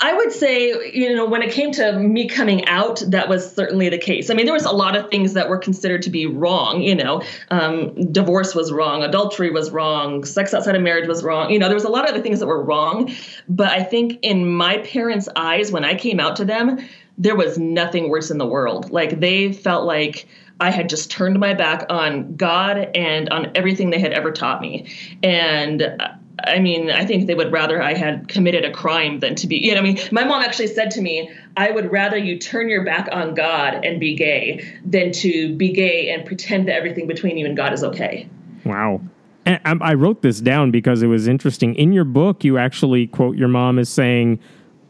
I 0.00 0.12
would 0.12 0.32
say, 0.32 0.68
you 0.92 1.14
know, 1.14 1.26
when 1.26 1.42
it 1.42 1.50
came 1.50 1.72
to 1.72 1.92
me 1.98 2.28
coming 2.28 2.64
out, 2.66 3.02
that 3.08 3.28
was 3.28 3.52
certainly 3.52 3.88
the 3.88 3.98
case. 3.98 4.30
I 4.30 4.34
mean, 4.34 4.46
there 4.46 4.54
was 4.54 4.64
a 4.64 4.70
lot 4.70 4.96
of 4.96 5.10
things 5.10 5.32
that 5.32 5.48
were 5.48 5.58
considered 5.58 6.02
to 6.02 6.10
be 6.10 6.24
wrong. 6.24 6.82
You 6.82 6.94
know, 6.94 7.22
um, 7.50 7.94
divorce 8.12 8.54
was 8.54 8.70
wrong, 8.70 9.02
adultery 9.02 9.50
was 9.50 9.70
wrong, 9.70 10.24
sex 10.24 10.54
outside 10.54 10.76
of 10.76 10.82
marriage 10.82 11.08
was 11.08 11.24
wrong. 11.24 11.50
You 11.50 11.58
know, 11.58 11.66
there 11.66 11.74
was 11.74 11.84
a 11.84 11.88
lot 11.88 12.04
of 12.04 12.10
other 12.10 12.22
things 12.22 12.38
that 12.38 12.46
were 12.46 12.62
wrong. 12.62 13.12
But 13.48 13.70
I 13.72 13.82
think 13.82 14.20
in 14.22 14.48
my 14.48 14.78
parents' 14.78 15.28
eyes, 15.34 15.72
when 15.72 15.84
I 15.84 15.94
came 15.94 16.20
out 16.20 16.36
to 16.36 16.44
them, 16.44 16.78
there 17.16 17.34
was 17.34 17.58
nothing 17.58 18.08
worse 18.08 18.30
in 18.30 18.38
the 18.38 18.46
world. 18.46 18.90
Like 18.90 19.18
they 19.18 19.52
felt 19.52 19.84
like 19.84 20.28
I 20.60 20.70
had 20.70 20.88
just 20.88 21.10
turned 21.10 21.38
my 21.38 21.54
back 21.54 21.86
on 21.88 22.36
God 22.36 22.90
and 22.94 23.28
on 23.30 23.50
everything 23.54 23.90
they 23.90 24.00
had 24.00 24.12
ever 24.12 24.30
taught 24.30 24.60
me. 24.60 24.86
And 25.22 25.96
I 26.44 26.58
mean, 26.58 26.90
I 26.90 27.04
think 27.04 27.26
they 27.26 27.34
would 27.34 27.52
rather 27.52 27.82
I 27.82 27.94
had 27.94 28.28
committed 28.28 28.64
a 28.64 28.70
crime 28.70 29.20
than 29.20 29.34
to 29.36 29.46
be, 29.46 29.56
you 29.56 29.72
know, 29.72 29.80
I 29.80 29.82
mean, 29.82 29.98
my 30.12 30.24
mom 30.24 30.42
actually 30.42 30.68
said 30.68 30.90
to 30.92 31.00
me, 31.00 31.30
I 31.56 31.70
would 31.70 31.90
rather 31.90 32.16
you 32.16 32.38
turn 32.38 32.68
your 32.68 32.84
back 32.84 33.08
on 33.10 33.34
God 33.34 33.84
and 33.84 33.98
be 33.98 34.14
gay 34.14 34.64
than 34.84 35.10
to 35.12 35.54
be 35.56 35.72
gay 35.72 36.10
and 36.10 36.24
pretend 36.24 36.68
that 36.68 36.74
everything 36.74 37.06
between 37.06 37.38
you 37.38 37.46
and 37.46 37.56
God 37.56 37.72
is 37.72 37.82
okay. 37.82 38.28
Wow. 38.64 39.00
And 39.46 39.82
I 39.82 39.94
wrote 39.94 40.22
this 40.22 40.40
down 40.40 40.70
because 40.70 41.02
it 41.02 41.06
was 41.06 41.26
interesting. 41.26 41.74
In 41.74 41.92
your 41.92 42.04
book, 42.04 42.44
you 42.44 42.58
actually 42.58 43.06
quote 43.06 43.36
your 43.36 43.48
mom 43.48 43.78
as 43.78 43.88
saying, 43.88 44.38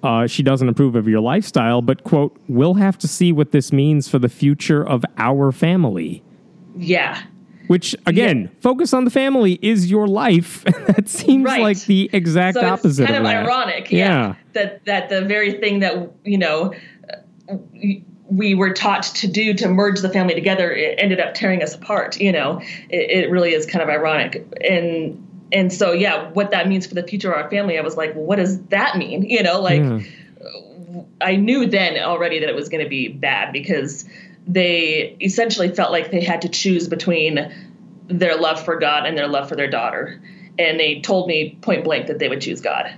uh, 0.03 0.27
she 0.27 0.43
doesn't 0.43 0.69
approve 0.69 0.97
of 0.97 1.09
your 1.09 1.21
lifestyle, 1.21 1.81
but, 1.83 2.05
quote, 2.05 2.37
we'll 2.49 2.75
have 2.75 2.99
to 2.99 3.09
see 3.09 3.33
what 3.33 3.53
this 3.53 3.73
means 3.73 4.09
for 4.09 4.19
the 4.19 4.29
future 4.29 4.87
of 4.87 5.05
our 5.17 5.51
family. 5.51 6.23
Yeah 6.77 7.23
which 7.69 7.95
again, 8.07 8.43
yeah. 8.43 8.61
focus 8.61 8.93
on 8.93 9.05
the 9.05 9.11
family 9.11 9.59
is 9.63 9.91
your 9.91 10.09
life. 10.09 10.65
that 10.87 11.09
seems 11.09 11.45
right. 11.45 11.63
like 11.63 11.81
the 11.85 12.11
exact 12.13 12.57
so 12.57 12.67
opposite. 12.67 13.03
It's 13.03 13.11
kind 13.13 13.25
of, 13.25 13.31
of 13.31 13.47
ironic, 13.47 13.93
yeah, 13.93 13.99
yeah, 13.99 14.35
that 14.55 14.85
that 14.87 15.09
the 15.09 15.23
very 15.23 15.53
thing 15.53 15.81
that 15.81 16.11
you 16.25 16.39
know 16.39 16.75
we 18.31 18.55
were 18.55 18.73
taught 18.73 19.05
to 19.05 19.29
do 19.29 19.55
to 19.55 19.69
merge 19.69 20.01
the 20.01 20.09
family 20.11 20.35
together 20.35 20.71
it 20.71 20.95
ended 20.99 21.21
up 21.21 21.35
tearing 21.35 21.63
us 21.63 21.75
apart. 21.75 22.19
You 22.19 22.33
know, 22.33 22.61
it, 22.91 23.25
it 23.25 23.31
really 23.31 23.55
is 23.55 23.67
kind 23.67 23.83
of 23.83 23.89
ironic, 23.89 24.47
and 24.69 25.25
and 25.53 25.73
so 25.73 25.93
yeah, 25.93 26.31
what 26.33 26.51
that 26.51 26.69
means 26.69 26.87
for 26.87 26.95
the 26.95 27.03
future 27.03 27.31
of 27.31 27.43
our 27.43 27.51
family, 27.51 27.79
I 27.79 27.83
was 27.83 27.97
like, 27.97 28.15
well, 28.15 28.25
what 28.25 28.37
does 28.37 28.61
that 28.67 28.97
mean? 28.97 29.23
You 29.25 29.43
know, 29.43 29.61
like. 29.61 29.81
Yeah. 29.81 30.01
I 31.21 31.37
knew 31.37 31.67
then 31.67 31.99
already 31.99 32.41
that 32.41 32.49
it 32.49 32.55
was 32.55 32.71
going 32.71 32.83
to 32.83 32.89
be 32.89 33.09
bad 33.09 33.53
because 33.53 34.07
they 34.49 35.17
essentially 35.21 35.69
felt 35.69 35.93
like 35.93 36.11
they 36.11 36.23
had 36.23 36.43
to 36.43 36.49
choose 36.49 36.89
between 36.89 37.55
their 38.09 38.37
love 38.37 38.65
for 38.65 38.79
God 38.79 39.07
and 39.07 39.17
their 39.17 39.29
love 39.29 39.49
for 39.49 39.55
their 39.55 39.71
daughter. 39.71 40.21
And 40.59 40.81
they 40.81 41.01
told 41.01 41.29
me 41.29 41.59
point 41.61 41.85
blank 41.85 42.07
that 42.09 42.19
they 42.19 42.29
would 42.29 42.41
choose 42.41 42.61
God. 42.61 42.93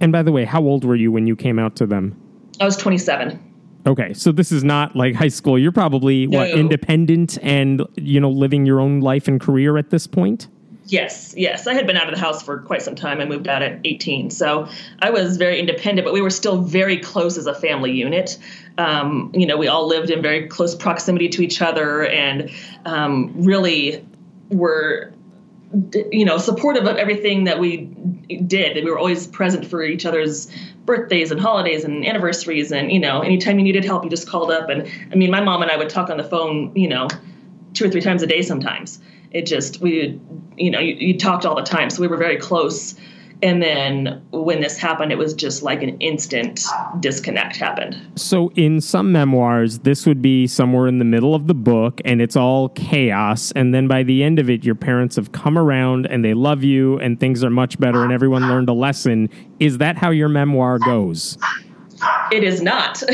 And 0.00 0.10
by 0.10 0.22
the 0.22 0.32
way, 0.32 0.44
how 0.44 0.62
old 0.62 0.84
were 0.84 0.96
you 0.96 1.12
when 1.12 1.26
you 1.26 1.36
came 1.36 1.58
out 1.58 1.76
to 1.76 1.86
them? 1.86 2.20
I 2.60 2.64
was 2.64 2.76
27. 2.76 3.42
Okay, 3.86 4.14
so 4.14 4.32
this 4.32 4.50
is 4.50 4.64
not 4.64 4.96
like 4.96 5.14
high 5.14 5.28
school. 5.28 5.58
You're 5.58 5.70
probably 5.70 6.26
no. 6.26 6.38
what 6.38 6.50
independent 6.50 7.38
and 7.42 7.82
you 7.94 8.18
know 8.18 8.30
living 8.30 8.66
your 8.66 8.80
own 8.80 9.00
life 9.00 9.28
and 9.28 9.40
career 9.40 9.76
at 9.76 9.90
this 9.90 10.06
point. 10.06 10.48
Yes, 10.88 11.34
yes. 11.36 11.66
I 11.66 11.74
had 11.74 11.86
been 11.86 11.96
out 11.96 12.08
of 12.08 12.14
the 12.14 12.20
house 12.20 12.42
for 12.42 12.58
quite 12.60 12.80
some 12.80 12.94
time. 12.94 13.20
I 13.20 13.24
moved 13.24 13.48
out 13.48 13.60
at 13.60 13.80
18. 13.84 14.30
So 14.30 14.68
I 15.00 15.10
was 15.10 15.36
very 15.36 15.58
independent, 15.58 16.04
but 16.06 16.14
we 16.14 16.20
were 16.20 16.30
still 16.30 16.62
very 16.62 16.98
close 16.98 17.36
as 17.36 17.46
a 17.46 17.54
family 17.54 17.90
unit. 17.90 18.38
Um, 18.78 19.32
you 19.34 19.46
know, 19.46 19.56
we 19.56 19.66
all 19.66 19.88
lived 19.88 20.10
in 20.10 20.22
very 20.22 20.46
close 20.46 20.76
proximity 20.76 21.28
to 21.30 21.42
each 21.42 21.60
other 21.60 22.06
and 22.06 22.50
um, 22.84 23.32
really 23.42 24.06
were 24.48 25.12
you 26.12 26.24
know, 26.24 26.38
supportive 26.38 26.84
of 26.84 26.96
everything 26.96 27.44
that 27.44 27.58
we 27.58 27.86
did. 28.46 28.76
And 28.76 28.84
We 28.84 28.90
were 28.90 28.98
always 28.98 29.26
present 29.26 29.66
for 29.66 29.82
each 29.82 30.06
other's 30.06 30.48
birthdays 30.84 31.32
and 31.32 31.40
holidays 31.40 31.84
and 31.84 32.06
anniversaries. 32.06 32.70
And, 32.70 32.92
you 32.92 33.00
know, 33.00 33.20
anytime 33.20 33.58
you 33.58 33.64
needed 33.64 33.84
help, 33.84 34.04
you 34.04 34.10
just 34.10 34.28
called 34.28 34.52
up. 34.52 34.68
And 34.68 34.88
I 35.12 35.16
mean, 35.16 35.30
my 35.30 35.40
mom 35.40 35.62
and 35.62 35.70
I 35.70 35.76
would 35.76 35.88
talk 35.88 36.10
on 36.10 36.16
the 36.16 36.24
phone, 36.24 36.74
you 36.76 36.88
know, 36.88 37.08
two 37.74 37.86
or 37.86 37.90
three 37.90 38.00
times 38.00 38.22
a 38.22 38.26
day 38.26 38.42
sometimes. 38.42 39.00
It 39.30 39.46
just, 39.46 39.80
we, 39.80 40.20
you 40.56 40.70
know, 40.70 40.78
you, 40.78 40.94
you 40.94 41.18
talked 41.18 41.44
all 41.44 41.54
the 41.54 41.62
time. 41.62 41.90
So 41.90 42.00
we 42.00 42.08
were 42.08 42.16
very 42.16 42.36
close 42.36 42.94
and 43.42 43.62
then 43.62 44.22
when 44.30 44.60
this 44.60 44.78
happened, 44.78 45.12
it 45.12 45.18
was 45.18 45.34
just 45.34 45.62
like 45.62 45.82
an 45.82 45.98
instant 45.98 46.64
disconnect 47.00 47.56
happened. 47.56 47.96
So, 48.16 48.50
in 48.56 48.80
some 48.80 49.12
memoirs, 49.12 49.80
this 49.80 50.06
would 50.06 50.22
be 50.22 50.46
somewhere 50.46 50.86
in 50.86 50.98
the 50.98 51.04
middle 51.04 51.34
of 51.34 51.46
the 51.46 51.54
book 51.54 52.00
and 52.04 52.22
it's 52.22 52.36
all 52.36 52.70
chaos. 52.70 53.52
And 53.52 53.74
then 53.74 53.88
by 53.88 54.02
the 54.02 54.22
end 54.22 54.38
of 54.38 54.48
it, 54.48 54.64
your 54.64 54.74
parents 54.74 55.16
have 55.16 55.32
come 55.32 55.58
around 55.58 56.06
and 56.06 56.24
they 56.24 56.34
love 56.34 56.64
you 56.64 56.98
and 56.98 57.20
things 57.20 57.44
are 57.44 57.50
much 57.50 57.78
better 57.78 58.02
and 58.02 58.12
everyone 58.12 58.42
learned 58.48 58.68
a 58.68 58.74
lesson. 58.74 59.28
Is 59.60 59.78
that 59.78 59.96
how 59.96 60.10
your 60.10 60.28
memoir 60.28 60.78
goes? 60.78 61.36
It 62.32 62.44
is 62.44 62.60
not. 62.60 63.02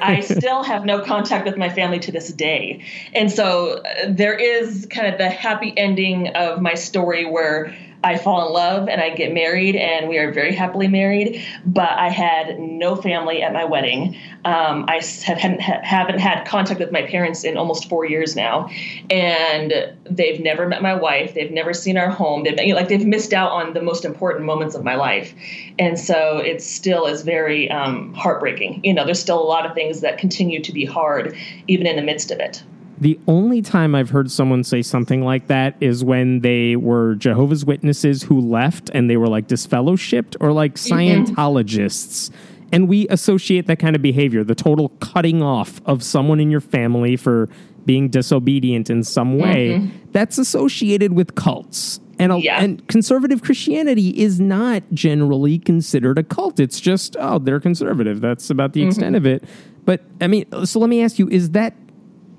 I 0.00 0.20
still 0.20 0.62
have 0.62 0.84
no 0.84 1.00
contact 1.00 1.46
with 1.46 1.56
my 1.56 1.68
family 1.68 1.98
to 2.00 2.12
this 2.12 2.28
day. 2.32 2.84
And 3.14 3.30
so 3.30 3.82
uh, 3.82 4.06
there 4.08 4.34
is 4.34 4.86
kind 4.90 5.06
of 5.06 5.18
the 5.18 5.28
happy 5.28 5.72
ending 5.76 6.28
of 6.28 6.60
my 6.60 6.74
story 6.74 7.24
where 7.24 7.74
I 8.06 8.16
fall 8.16 8.46
in 8.46 8.52
love 8.52 8.88
and 8.88 9.00
I 9.00 9.10
get 9.10 9.34
married, 9.34 9.74
and 9.74 10.08
we 10.08 10.16
are 10.18 10.30
very 10.30 10.54
happily 10.54 10.86
married. 10.86 11.44
But 11.64 11.90
I 11.90 12.08
had 12.08 12.60
no 12.60 12.94
family 12.94 13.42
at 13.42 13.52
my 13.52 13.64
wedding. 13.64 14.16
Um, 14.44 14.84
I 14.86 15.02
have, 15.24 15.38
hadn't, 15.38 15.60
haven't 15.60 16.20
had 16.20 16.46
contact 16.46 16.78
with 16.78 16.92
my 16.92 17.02
parents 17.02 17.42
in 17.42 17.56
almost 17.56 17.88
four 17.88 18.04
years 18.04 18.36
now, 18.36 18.70
and 19.10 19.96
they've 20.04 20.38
never 20.38 20.68
met 20.68 20.82
my 20.82 20.94
wife. 20.94 21.34
They've 21.34 21.50
never 21.50 21.74
seen 21.74 21.98
our 21.98 22.08
home. 22.08 22.44
They've 22.44 22.56
you 22.60 22.74
know, 22.74 22.76
like 22.76 22.88
they've 22.88 23.04
missed 23.04 23.32
out 23.32 23.50
on 23.50 23.74
the 23.74 23.82
most 23.82 24.04
important 24.04 24.44
moments 24.44 24.76
of 24.76 24.84
my 24.84 24.94
life, 24.94 25.34
and 25.76 25.98
so 25.98 26.38
it 26.38 26.62
still 26.62 27.06
is 27.06 27.22
very 27.22 27.68
um, 27.72 28.14
heartbreaking. 28.14 28.82
You 28.84 28.94
know, 28.94 29.04
there's 29.04 29.20
still 29.20 29.42
a 29.42 29.50
lot 29.50 29.66
of 29.66 29.74
things 29.74 30.00
that 30.02 30.18
continue 30.18 30.62
to 30.62 30.72
be 30.72 30.84
hard, 30.84 31.36
even 31.66 31.88
in 31.88 31.96
the 31.96 32.02
midst 32.02 32.30
of 32.30 32.38
it. 32.38 32.62
The 32.98 33.18
only 33.28 33.60
time 33.60 33.94
I've 33.94 34.10
heard 34.10 34.30
someone 34.30 34.64
say 34.64 34.80
something 34.80 35.22
like 35.22 35.48
that 35.48 35.76
is 35.80 36.02
when 36.02 36.40
they 36.40 36.76
were 36.76 37.14
Jehovah's 37.16 37.64
Witnesses 37.64 38.22
who 38.22 38.40
left 38.40 38.90
and 38.94 39.10
they 39.10 39.16
were 39.16 39.28
like 39.28 39.48
disfellowshipped 39.48 40.36
or 40.40 40.52
like 40.52 40.74
mm-hmm. 40.74 40.94
Scientologists. 40.94 42.30
And 42.72 42.88
we 42.88 43.06
associate 43.08 43.66
that 43.66 43.78
kind 43.78 43.94
of 43.94 44.02
behavior, 44.02 44.42
the 44.44 44.54
total 44.54 44.88
cutting 45.00 45.42
off 45.42 45.80
of 45.86 46.02
someone 46.02 46.40
in 46.40 46.50
your 46.50 46.60
family 46.60 47.16
for 47.16 47.48
being 47.84 48.08
disobedient 48.08 48.90
in 48.90 49.04
some 49.04 49.38
way, 49.38 49.78
mm-hmm. 49.78 50.10
that's 50.10 50.38
associated 50.38 51.12
with 51.12 51.36
cults. 51.36 52.00
And, 52.18 52.32
a, 52.32 52.40
yeah. 52.40 52.60
and 52.60 52.86
conservative 52.88 53.42
Christianity 53.42 54.08
is 54.08 54.40
not 54.40 54.82
generally 54.92 55.58
considered 55.58 56.18
a 56.18 56.24
cult. 56.24 56.58
It's 56.58 56.80
just, 56.80 57.14
oh, 57.20 57.38
they're 57.38 57.60
conservative. 57.60 58.20
That's 58.20 58.50
about 58.50 58.72
the 58.72 58.80
mm-hmm. 58.80 58.88
extent 58.88 59.16
of 59.16 59.26
it. 59.26 59.44
But 59.84 60.02
I 60.20 60.26
mean, 60.26 60.46
so 60.64 60.80
let 60.80 60.88
me 60.88 61.02
ask 61.04 61.18
you, 61.18 61.28
is 61.28 61.50
that 61.50 61.74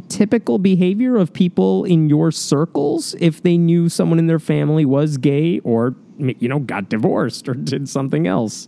typical 0.10 0.60
behavior 0.60 1.18
of 1.18 1.34
people 1.34 1.84
in 1.86 2.10
your 2.10 2.32
circles 2.32 3.16
if 3.20 3.44
they 3.44 3.58
knew 3.58 3.90
someone 3.90 4.20
in 4.20 4.28
their 4.28 4.40
family 4.40 4.86
was 4.86 5.18
gay 5.18 5.60
or 5.60 5.96
you 6.20 6.48
know 6.48 6.60
got 6.60 6.90
divorced 6.90 7.48
or 7.48 7.54
did 7.54 7.88
something 7.88 8.28
else? 8.28 8.68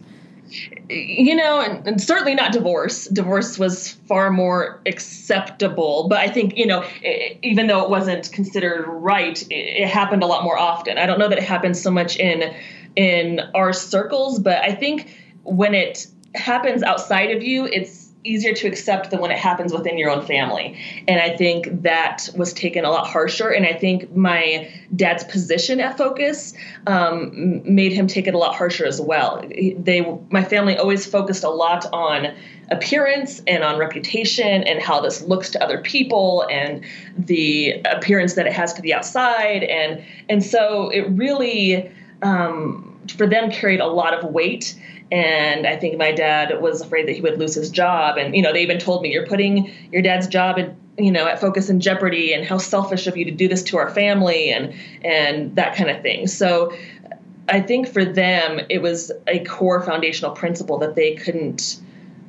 You 0.90 1.36
know 1.36 1.62
and, 1.62 1.88
and, 1.88 2.02
certainly 2.02 2.34
not 2.34 2.52
divorce. 2.52 3.06
Divorce 3.06 3.60
was 3.60 3.94
far 4.08 4.32
more 4.32 4.82
acceptable 4.88 6.08
but 6.10 6.20
i 6.20 6.28
think 6.28 6.58
you 6.58 6.66
know 6.66 6.84
it, 7.04 7.38
even 7.44 7.68
though 7.68 7.84
it 7.84 7.90
wasn't 7.90 8.32
considered 8.32 8.86
right 8.88 9.42
it, 9.44 9.54
it 9.54 9.88
happened 9.88 10.24
a 10.24 10.26
lot 10.26 10.44
more 10.44 10.58
often. 10.58 10.98
I 10.98 11.06
don't 11.06 11.20
know 11.20 11.30
that 11.30 11.38
it 11.38 11.44
happens 11.44 11.82
so 11.82 11.92
much 11.92 12.18
in 12.18 12.54
in 12.96 13.42
our 13.54 13.74
circles 13.74 14.40
but 14.40 14.58
i 14.64 14.74
think 14.74 15.16
when 15.44 15.76
it 15.76 16.08
happens 16.36 16.84
outside 16.84 17.32
of 17.32 17.44
you 17.44 17.66
it's 17.66 17.99
easier 18.24 18.54
to 18.54 18.68
accept 18.68 19.12
than 19.12 19.20
when 19.22 19.32
it 19.32 19.38
happens 19.38 19.72
within 19.72 19.98
your 19.98 20.10
own 20.10 20.26
family. 20.26 20.78
And 21.08 21.22
I 21.22 21.38
think 21.38 21.84
that 21.84 22.30
was 22.36 22.52
taken 22.52 22.84
a 22.84 22.92
lot 22.92 23.08
harsher. 23.08 23.50
And 23.50 23.66
I 23.66 23.74
think 23.74 24.14
my 24.14 24.70
dad's 24.96 25.24
position 25.24 25.80
at 25.80 25.98
Focus 25.98 26.54
um, 26.86 27.62
made 27.64 27.94
him 27.94 28.08
take 28.08 28.28
it 28.28 28.34
a 28.34 28.38
lot 28.38 28.56
harsher 28.56 28.86
as 28.86 29.00
well. 29.00 29.42
They, 29.50 30.02
my 30.30 30.44
family 30.44 30.78
always 30.78 31.06
focused 31.06 31.44
a 31.46 31.50
lot 31.50 31.86
on 31.94 32.36
appearance 32.72 33.42
and 33.48 33.64
on 33.64 33.80
reputation 33.80 34.64
and 34.64 34.82
how 34.82 35.00
this 35.00 35.22
looks 35.22 35.50
to 35.52 35.64
other 35.64 35.82
people 35.82 36.46
and 36.52 36.84
the 37.18 37.82
appearance 37.86 38.34
that 38.36 38.46
it 38.46 38.54
has 38.54 38.74
to 38.74 38.82
the 38.82 38.94
outside. 38.94 39.64
And 39.64 40.04
and 40.28 40.44
so 40.44 40.90
it 40.90 41.10
really 41.10 41.92
um, 42.22 43.00
for 43.16 43.26
them 43.26 43.50
carried 43.50 43.80
a 43.80 43.88
lot 43.88 44.14
of 44.14 44.32
weight 44.32 44.76
and 45.12 45.66
I 45.66 45.76
think 45.76 45.98
my 45.98 46.12
dad 46.12 46.62
was 46.62 46.82
afraid 46.82 47.08
that 47.08 47.16
he 47.16 47.22
would 47.22 47.40
lose 47.40 47.56
his 47.56 47.70
job. 47.70 48.18
And 48.18 48.36
you 48.36 48.42
know, 48.42 48.54
they 48.54 48.62
even 48.62 48.78
told 48.80 49.02
me, 49.02 49.12
"You're 49.12 49.26
putting 49.26 49.72
your 49.92 50.02
dad's 50.02 50.28
job 50.28 50.58
in, 50.58 50.76
you 50.98 51.12
know, 51.12 51.28
at 51.28 51.40
Focus 51.42 51.70
in 51.70 51.80
jeopardy, 51.80 52.34
and 52.34 52.46
how 52.46 52.58
selfish 52.58 53.08
of 53.08 53.18
you 53.18 53.26
to 53.26 53.32
do 53.32 53.48
this 53.48 53.64
to 53.64 53.78
our 53.78 53.90
family, 53.90 54.52
and 54.52 54.74
and 55.04 55.56
that 55.56 55.76
kind 55.76 55.90
of 55.90 56.02
thing." 56.02 56.28
So, 56.28 56.74
I 57.48 57.60
think 57.62 57.88
for 57.88 58.06
them, 58.06 58.62
it 58.70 58.82
was 58.82 59.12
a 59.28 59.40
core 59.40 59.82
foundational 59.82 60.32
principle 60.32 60.78
that 60.80 60.96
they 60.96 61.16
couldn't 61.16 61.80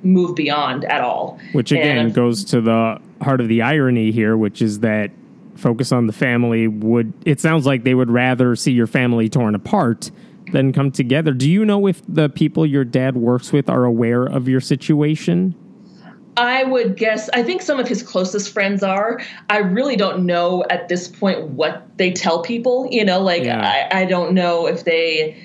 move 0.03 0.35
beyond 0.35 0.85
at 0.87 1.03
all. 1.03 1.39
Which 1.53 1.73
again 1.73 1.99
and, 1.99 2.15
goes 2.15 2.45
to 2.47 2.63
the 2.63 2.99
heart 3.21 3.43
of 3.43 3.49
the 3.49 3.61
irony 3.61 4.11
here, 4.11 4.37
which 4.37 4.63
is 4.63 4.81
that 4.81 5.11
focus 5.57 5.93
on 5.93 6.07
the 6.07 6.15
family 6.15 6.67
would. 6.67 7.13
It 7.27 7.41
sounds 7.41 7.67
like 7.67 7.85
they 7.85 7.95
would 7.95 8.11
rather 8.11 8.57
see 8.57 8.73
your 8.73 8.87
family 8.87 9.29
torn 9.29 9.55
apart 9.55 10.11
then 10.53 10.73
come 10.73 10.91
together. 10.91 11.33
Do 11.33 11.51
you 11.51 11.65
know 11.65 11.87
if 11.87 12.03
the 12.09 12.29
people 12.29 12.67
your 12.67 12.85
dad 12.85 13.17
works 13.17 13.53
with 13.53 13.69
are 13.69 13.85
aware 13.85 14.25
of 14.25 14.49
your 14.49 14.61
situation? 14.61 15.55
I 16.37 16.65
would 16.65 16.97
guess, 16.97 17.29
I 17.31 17.43
think 17.43 17.61
some 17.61 17.79
of 17.79 17.89
his 17.89 18.03
closest 18.03 18.53
friends 18.53 18.83
are. 18.83 19.21
I 19.51 19.59
really 19.59 19.97
don't 19.97 20.25
know 20.25 20.65
at 20.71 20.89
this 20.89 21.09
point 21.09 21.49
what 21.49 21.87
they 21.99 22.13
tell 22.13 22.43
people. 22.43 22.89
You 22.91 23.05
know, 23.05 23.21
like, 23.21 23.45
yeah. 23.45 23.89
I, 23.93 24.01
I 24.03 24.05
don't 24.07 24.33
know 24.33 24.67
if 24.67 24.85
they 24.85 25.37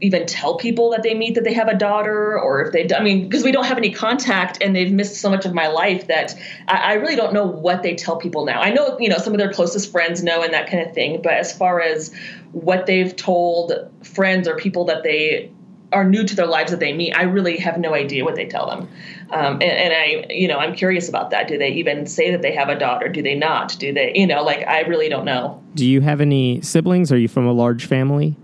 even 0.00 0.26
tell 0.26 0.56
people 0.56 0.90
that 0.90 1.02
they 1.02 1.14
meet 1.14 1.34
that 1.34 1.44
they 1.44 1.52
have 1.52 1.68
a 1.68 1.74
daughter 1.74 2.38
or 2.38 2.62
if 2.62 2.72
they 2.72 2.94
i 2.94 3.02
mean 3.02 3.28
because 3.28 3.44
we 3.44 3.52
don't 3.52 3.66
have 3.66 3.76
any 3.76 3.90
contact 3.90 4.58
and 4.62 4.74
they've 4.74 4.92
missed 4.92 5.20
so 5.20 5.30
much 5.30 5.44
of 5.44 5.52
my 5.52 5.68
life 5.68 6.06
that 6.06 6.34
I, 6.68 6.76
I, 6.76 6.92
really 6.94 7.16
don't 7.16 7.32
know 7.32 7.44
what 7.44 7.82
they 7.82 7.94
tell 7.94 8.16
people 8.16 8.44
now. 8.44 8.60
I 8.60 8.70
know 8.70 8.96
you 8.98 9.08
know 9.08 9.18
some 9.18 9.32
of 9.32 9.38
their 9.38 9.52
closest 9.52 9.90
friends 9.90 10.22
know 10.22 10.42
and 10.42 10.52
that 10.54 10.70
kind 10.70 10.86
of 10.86 10.94
thing 10.94 11.20
but 11.22 11.34
as 11.34 11.56
far 11.56 11.80
as 11.80 12.14
what 12.52 12.86
they've 12.86 13.14
told 13.14 13.72
friends 14.02 14.48
or 14.48 14.56
people 14.56 14.86
that 14.86 15.02
they 15.02 15.50
are 15.92 16.04
new 16.04 16.24
to 16.24 16.36
their 16.36 16.46
lives 16.46 16.70
that 16.70 16.80
they 16.80 16.92
meet 16.92 17.12
i 17.14 17.22
really 17.22 17.58
have 17.58 17.76
no 17.76 17.94
idea 17.94 18.24
what 18.24 18.36
they 18.36 18.46
tell 18.46 18.68
them. 18.68 18.88
Um, 19.30 19.54
and, 19.54 19.62
and 19.62 19.92
i 19.92 20.32
you 20.32 20.48
know 20.48 20.58
i'm 20.58 20.74
curious 20.74 21.08
about 21.08 21.30
that. 21.30 21.46
Do 21.48 21.58
they 21.58 21.70
even 21.70 22.06
say 22.06 22.30
that 22.30 22.42
they 22.42 22.54
have 22.54 22.68
a 22.68 22.78
daughter? 22.78 23.08
Do 23.08 23.22
they 23.22 23.34
not? 23.34 23.76
Do 23.78 23.92
they 23.92 24.12
you 24.14 24.26
know 24.26 24.42
like 24.42 24.66
i 24.66 24.80
really 24.80 25.10
don't 25.10 25.24
know. 25.26 25.62
Do 25.74 25.86
you 25.86 26.00
have 26.00 26.20
any 26.20 26.62
siblings? 26.62 27.12
Are 27.12 27.18
you 27.18 27.28
from 27.28 27.46
a 27.46 27.52
large 27.52 27.86
family 27.86 28.36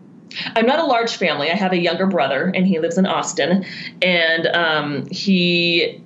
I'm 0.55 0.67
not 0.67 0.79
a 0.79 0.85
large 0.85 1.17
family. 1.17 1.51
I 1.51 1.55
have 1.55 1.73
a 1.73 1.79
younger 1.79 2.07
brother, 2.07 2.53
and 2.55 2.67
he 2.67 2.79
lives 2.79 2.99
in 2.99 3.07
Austin, 3.07 3.65
and 4.03 4.47
um, 4.49 5.07
he 5.11 6.03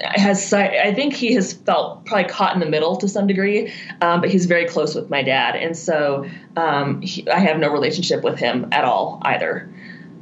has 0.00 0.52
I 0.52 0.92
think 0.94 1.14
he 1.14 1.34
has 1.34 1.52
felt 1.52 2.04
probably 2.04 2.28
caught 2.28 2.54
in 2.54 2.60
the 2.60 2.66
middle 2.66 2.96
to 2.96 3.08
some 3.08 3.26
degree, 3.26 3.72
um, 4.00 4.20
but 4.20 4.30
he's 4.30 4.46
very 4.46 4.66
close 4.66 4.94
with 4.94 5.10
my 5.10 5.22
dad, 5.22 5.56
and 5.56 5.76
so 5.76 6.26
um, 6.56 7.00
he, 7.02 7.28
I 7.28 7.38
have 7.38 7.58
no 7.58 7.70
relationship 7.70 8.22
with 8.22 8.38
him 8.38 8.68
at 8.72 8.84
all 8.84 9.20
either, 9.22 9.72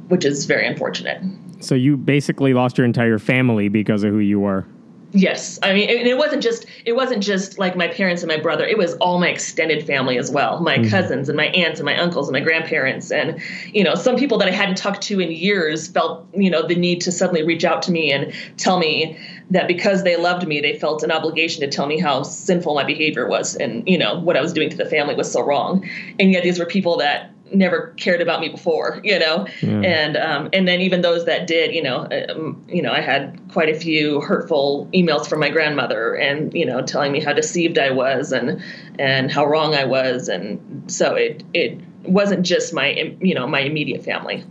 which 0.07 0.25
is 0.25 0.45
very 0.45 0.67
unfortunate. 0.67 1.21
So 1.61 1.75
you 1.75 1.97
basically 1.97 2.53
lost 2.53 2.77
your 2.77 2.85
entire 2.85 3.19
family 3.19 3.67
because 3.67 4.03
of 4.03 4.11
who 4.11 4.19
you 4.19 4.39
were. 4.39 4.65
Yes, 5.11 5.57
I 5.63 5.73
mean, 5.73 5.89
it, 5.89 6.05
it, 6.05 6.17
wasn't 6.17 6.43
just 6.43 6.67
it 6.85 6.93
wasn't 6.93 7.23
just 7.23 7.57
like 7.57 7.75
my 7.75 7.87
parents 7.87 8.21
and 8.21 8.27
my 8.29 8.37
brother. 8.37 8.63
It 8.63 8.77
was 8.77 8.93
all 8.95 9.19
my 9.19 9.29
extended 9.29 9.85
family 9.85 10.19
as 10.19 10.29
well, 10.29 10.61
my 10.61 10.77
mm-hmm. 10.77 10.89
cousins 10.89 11.29
and 11.29 11.35
my 11.35 11.47
aunts 11.47 11.79
and 11.79 11.85
my 11.85 11.97
uncles 11.97 12.27
and 12.27 12.33
my 12.33 12.41
grandparents, 12.41 13.11
and 13.11 13.41
you 13.73 13.83
know, 13.83 13.95
some 13.95 14.17
people 14.17 14.37
that 14.37 14.47
I 14.47 14.51
hadn't 14.51 14.77
talked 14.77 15.01
to 15.03 15.19
in 15.19 15.31
years 15.31 15.87
felt 15.87 16.27
you 16.35 16.51
know 16.51 16.67
the 16.67 16.75
need 16.75 17.01
to 17.01 17.11
suddenly 17.11 17.41
reach 17.41 17.65
out 17.65 17.81
to 17.83 17.91
me 17.91 18.11
and 18.11 18.31
tell 18.57 18.77
me 18.77 19.17
that 19.49 19.67
because 19.67 20.03
they 20.03 20.15
loved 20.15 20.47
me, 20.47 20.61
they 20.61 20.77
felt 20.77 21.01
an 21.01 21.11
obligation 21.11 21.61
to 21.61 21.67
tell 21.67 21.87
me 21.87 21.99
how 21.99 22.21
sinful 22.21 22.75
my 22.75 22.83
behavior 22.83 23.27
was, 23.27 23.55
and 23.55 23.87
you 23.87 23.97
know 23.97 24.19
what 24.19 24.37
I 24.37 24.41
was 24.41 24.53
doing 24.53 24.69
to 24.69 24.77
the 24.77 24.85
family 24.85 25.15
was 25.15 25.31
so 25.31 25.41
wrong. 25.41 25.89
And 26.19 26.31
yet, 26.31 26.43
these 26.43 26.59
were 26.59 26.67
people 26.67 26.97
that 26.97 27.31
never 27.53 27.93
cared 27.97 28.21
about 28.21 28.41
me 28.41 28.49
before, 28.49 28.99
you 29.03 29.17
know, 29.19 29.47
yeah. 29.61 29.81
and 29.81 30.17
um, 30.17 30.49
and 30.53 30.67
then 30.67 30.81
even 30.81 31.01
those 31.01 31.25
that 31.25 31.47
did, 31.47 31.73
you 31.73 31.81
know, 31.81 32.07
um, 32.29 32.63
you 32.67 32.81
know, 32.81 32.91
I 32.91 33.01
had 33.01 33.39
quite 33.51 33.69
a 33.69 33.79
few 33.79 34.21
hurtful 34.21 34.89
emails 34.93 35.27
from 35.27 35.39
my 35.39 35.49
grandmother, 35.49 36.13
and 36.15 36.53
you 36.53 36.65
know, 36.65 36.81
telling 36.81 37.11
me 37.11 37.19
how 37.19 37.33
deceived 37.33 37.77
I 37.77 37.91
was 37.91 38.31
and 38.31 38.61
and 38.97 39.31
how 39.31 39.45
wrong 39.45 39.75
I 39.75 39.85
was, 39.85 40.27
and 40.27 40.91
so 40.91 41.15
it 41.15 41.43
it 41.53 41.79
wasn't 42.03 42.45
just 42.45 42.73
my 42.73 43.15
you 43.21 43.35
know 43.35 43.47
my 43.47 43.61
immediate 43.61 44.03
family. 44.03 44.43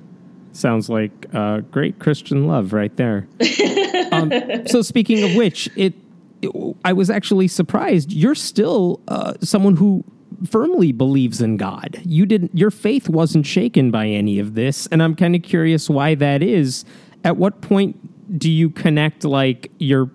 Sounds 0.52 0.88
like 0.88 1.26
uh, 1.32 1.60
great 1.60 1.98
Christian 1.98 2.46
love 2.48 2.72
right 2.72 2.96
there. 2.96 3.28
um, 4.12 4.32
so 4.66 4.82
speaking 4.82 5.22
of 5.22 5.36
which, 5.36 5.68
it, 5.76 5.94
it, 6.42 6.50
I 6.84 6.92
was 6.92 7.10
actually 7.10 7.48
surprised. 7.48 8.12
You're 8.12 8.34
still 8.34 9.00
uh, 9.06 9.34
someone 9.40 9.76
who 9.76 10.04
firmly 10.46 10.92
believes 10.92 11.40
in 11.40 11.56
God. 11.56 12.00
You 12.04 12.26
didn't 12.26 12.56
your 12.56 12.70
faith 12.70 13.08
wasn't 13.08 13.46
shaken 13.46 13.90
by 13.90 14.06
any 14.06 14.38
of 14.38 14.54
this, 14.54 14.86
and 14.88 15.02
I'm 15.02 15.14
kind 15.14 15.34
of 15.34 15.42
curious 15.42 15.88
why 15.88 16.14
that 16.16 16.42
is. 16.42 16.84
At 17.24 17.36
what 17.36 17.60
point 17.60 18.38
do 18.38 18.50
you 18.50 18.70
connect 18.70 19.24
like 19.24 19.70
your 19.78 20.10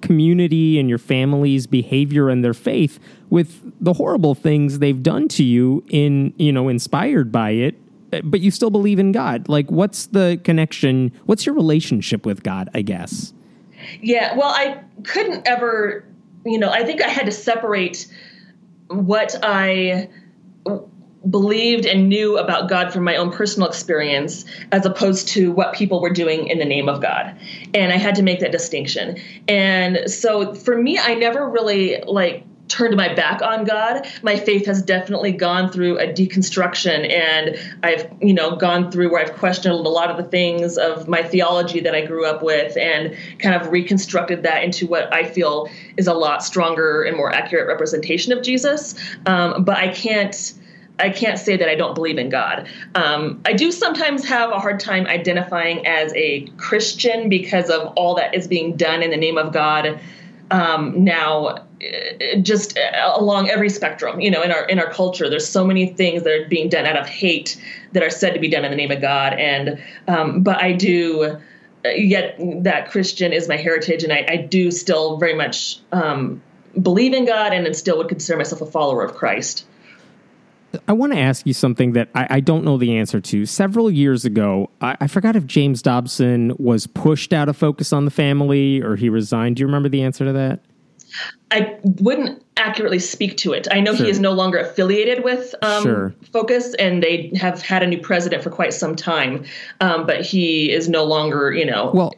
community 0.00 0.78
and 0.78 0.88
your 0.88 0.98
family's 0.98 1.66
behavior 1.66 2.28
and 2.30 2.44
their 2.44 2.54
faith 2.54 2.98
with 3.28 3.60
the 3.80 3.92
horrible 3.92 4.34
things 4.34 4.78
they've 4.78 5.02
done 5.02 5.28
to 5.28 5.44
you 5.44 5.84
in, 5.88 6.32
you 6.38 6.52
know, 6.52 6.68
inspired 6.68 7.30
by 7.30 7.50
it, 7.50 7.76
but 8.24 8.40
you 8.40 8.50
still 8.50 8.70
believe 8.70 8.98
in 8.98 9.12
God? 9.12 9.48
Like 9.48 9.70
what's 9.70 10.06
the 10.06 10.40
connection? 10.44 11.12
What's 11.26 11.46
your 11.46 11.54
relationship 11.54 12.24
with 12.24 12.42
God, 12.42 12.70
I 12.74 12.82
guess? 12.82 13.32
Yeah, 14.00 14.34
well, 14.36 14.48
I 14.50 14.80
couldn't 15.04 15.46
ever, 15.46 16.04
you 16.44 16.58
know, 16.58 16.70
I 16.70 16.84
think 16.84 17.02
I 17.02 17.08
had 17.08 17.26
to 17.26 17.32
separate 17.32 18.06
what 18.90 19.36
I 19.42 20.08
believed 21.28 21.84
and 21.84 22.08
knew 22.08 22.38
about 22.38 22.68
God 22.68 22.92
from 22.92 23.04
my 23.04 23.16
own 23.16 23.30
personal 23.30 23.68
experience 23.68 24.44
as 24.72 24.86
opposed 24.86 25.28
to 25.28 25.52
what 25.52 25.74
people 25.74 26.00
were 26.00 26.10
doing 26.10 26.48
in 26.48 26.58
the 26.58 26.64
name 26.64 26.88
of 26.88 27.02
God. 27.02 27.36
And 27.74 27.92
I 27.92 27.96
had 27.96 28.14
to 28.16 28.22
make 28.22 28.40
that 28.40 28.52
distinction. 28.52 29.18
And 29.46 30.10
so 30.10 30.54
for 30.54 30.80
me, 30.80 30.98
I 30.98 31.14
never 31.14 31.48
really 31.48 32.02
like 32.06 32.44
turned 32.70 32.96
my 32.96 33.12
back 33.12 33.42
on 33.42 33.64
God. 33.64 34.06
My 34.22 34.36
faith 34.36 34.64
has 34.66 34.80
definitely 34.80 35.32
gone 35.32 35.70
through 35.70 35.98
a 35.98 36.06
deconstruction 36.06 37.12
and 37.12 37.58
I've, 37.82 38.10
you 38.22 38.32
know, 38.32 38.56
gone 38.56 38.90
through 38.90 39.10
where 39.10 39.20
I've 39.22 39.34
questioned 39.34 39.74
a 39.74 39.76
lot 39.76 40.10
of 40.10 40.16
the 40.16 40.30
things 40.30 40.78
of 40.78 41.08
my 41.08 41.22
theology 41.22 41.80
that 41.80 41.94
I 41.94 42.06
grew 42.06 42.24
up 42.24 42.42
with 42.42 42.76
and 42.78 43.14
kind 43.38 43.54
of 43.54 43.70
reconstructed 43.70 44.44
that 44.44 44.62
into 44.62 44.86
what 44.86 45.12
I 45.12 45.24
feel 45.24 45.68
is 45.96 46.06
a 46.06 46.14
lot 46.14 46.42
stronger 46.42 47.02
and 47.02 47.16
more 47.16 47.32
accurate 47.32 47.66
representation 47.66 48.32
of 48.32 48.42
Jesus. 48.42 48.94
Um, 49.26 49.64
but 49.64 49.76
I 49.76 49.88
can't 49.88 50.54
I 51.00 51.08
can't 51.08 51.38
say 51.38 51.56
that 51.56 51.68
I 51.68 51.74
don't 51.74 51.94
believe 51.94 52.18
in 52.18 52.28
God. 52.28 52.68
Um, 52.94 53.40
I 53.46 53.54
do 53.54 53.72
sometimes 53.72 54.22
have 54.26 54.50
a 54.50 54.58
hard 54.58 54.78
time 54.78 55.06
identifying 55.06 55.86
as 55.86 56.12
a 56.14 56.46
Christian 56.58 57.30
because 57.30 57.70
of 57.70 57.94
all 57.96 58.14
that 58.16 58.34
is 58.34 58.46
being 58.46 58.76
done 58.76 59.02
in 59.02 59.10
the 59.10 59.16
name 59.16 59.38
of 59.38 59.50
God 59.52 59.98
um, 60.50 61.02
now. 61.02 61.64
Just 62.42 62.78
uh, 62.78 63.14
along 63.16 63.48
every 63.48 63.70
spectrum, 63.70 64.20
you 64.20 64.30
know, 64.30 64.42
in 64.42 64.50
our 64.50 64.64
in 64.66 64.78
our 64.78 64.90
culture, 64.90 65.30
there's 65.30 65.48
so 65.48 65.64
many 65.64 65.86
things 65.86 66.24
that 66.24 66.32
are 66.32 66.48
being 66.48 66.68
done 66.68 66.84
out 66.84 66.96
of 66.96 67.06
hate 67.06 67.60
that 67.92 68.02
are 68.02 68.10
said 68.10 68.34
to 68.34 68.40
be 68.40 68.48
done 68.48 68.64
in 68.64 68.70
the 68.70 68.76
name 68.76 68.90
of 68.90 69.00
God. 69.00 69.32
And 69.32 69.82
um, 70.06 70.42
but 70.42 70.62
I 70.62 70.72
do 70.72 71.38
uh, 71.84 71.88
yet 71.88 72.36
that 72.38 72.90
Christian 72.90 73.32
is 73.32 73.48
my 73.48 73.56
heritage, 73.56 74.04
and 74.04 74.12
I, 74.12 74.26
I 74.28 74.36
do 74.36 74.70
still 74.70 75.16
very 75.16 75.34
much 75.34 75.80
um, 75.92 76.42
believe 76.80 77.14
in 77.14 77.24
God, 77.24 77.54
and 77.54 77.74
still 77.74 77.96
would 77.98 78.08
consider 78.08 78.36
myself 78.36 78.60
a 78.60 78.66
follower 78.66 79.02
of 79.02 79.14
Christ. 79.14 79.64
I 80.86 80.92
want 80.92 81.12
to 81.12 81.18
ask 81.18 81.46
you 81.46 81.54
something 81.54 81.92
that 81.92 82.08
I, 82.14 82.26
I, 82.30 82.40
don't 82.40 82.64
know 82.64 82.76
the 82.76 82.96
answer 82.96 83.20
to. 83.20 83.44
Several 83.44 83.90
years 83.90 84.24
ago, 84.24 84.70
I, 84.80 84.96
I, 85.00 85.06
forgot 85.08 85.34
if 85.34 85.44
James 85.44 85.82
Dobson 85.82 86.54
was 86.58 86.86
pushed 86.86 87.32
out 87.32 87.48
of 87.48 87.56
Focus 87.56 87.92
on 87.92 88.04
the 88.04 88.10
Family 88.10 88.80
or 88.80 88.94
he 88.94 89.08
resigned. 89.08 89.56
Do 89.56 89.62
you 89.62 89.66
remember 89.66 89.88
the 89.88 90.02
answer 90.02 90.24
to 90.24 90.32
that? 90.32 90.60
I 91.50 91.78
wouldn't 91.82 92.44
accurately 92.56 92.98
speak 92.98 93.36
to 93.38 93.52
it. 93.52 93.66
I 93.70 93.80
know 93.80 93.94
sure. 93.94 94.06
he 94.06 94.10
is 94.10 94.20
no 94.20 94.32
longer 94.32 94.58
affiliated 94.58 95.24
with 95.24 95.54
um, 95.62 95.82
sure. 95.82 96.14
Focus, 96.32 96.74
and 96.74 97.02
they 97.02 97.32
have 97.34 97.60
had 97.62 97.82
a 97.82 97.86
new 97.86 97.98
president 97.98 98.42
for 98.42 98.50
quite 98.50 98.72
some 98.72 98.94
time, 98.94 99.44
um, 99.80 100.06
but 100.06 100.20
he 100.20 100.70
is 100.70 100.88
no 100.88 101.04
longer, 101.04 101.52
you 101.52 101.64
know, 101.64 101.90
well, 101.92 102.14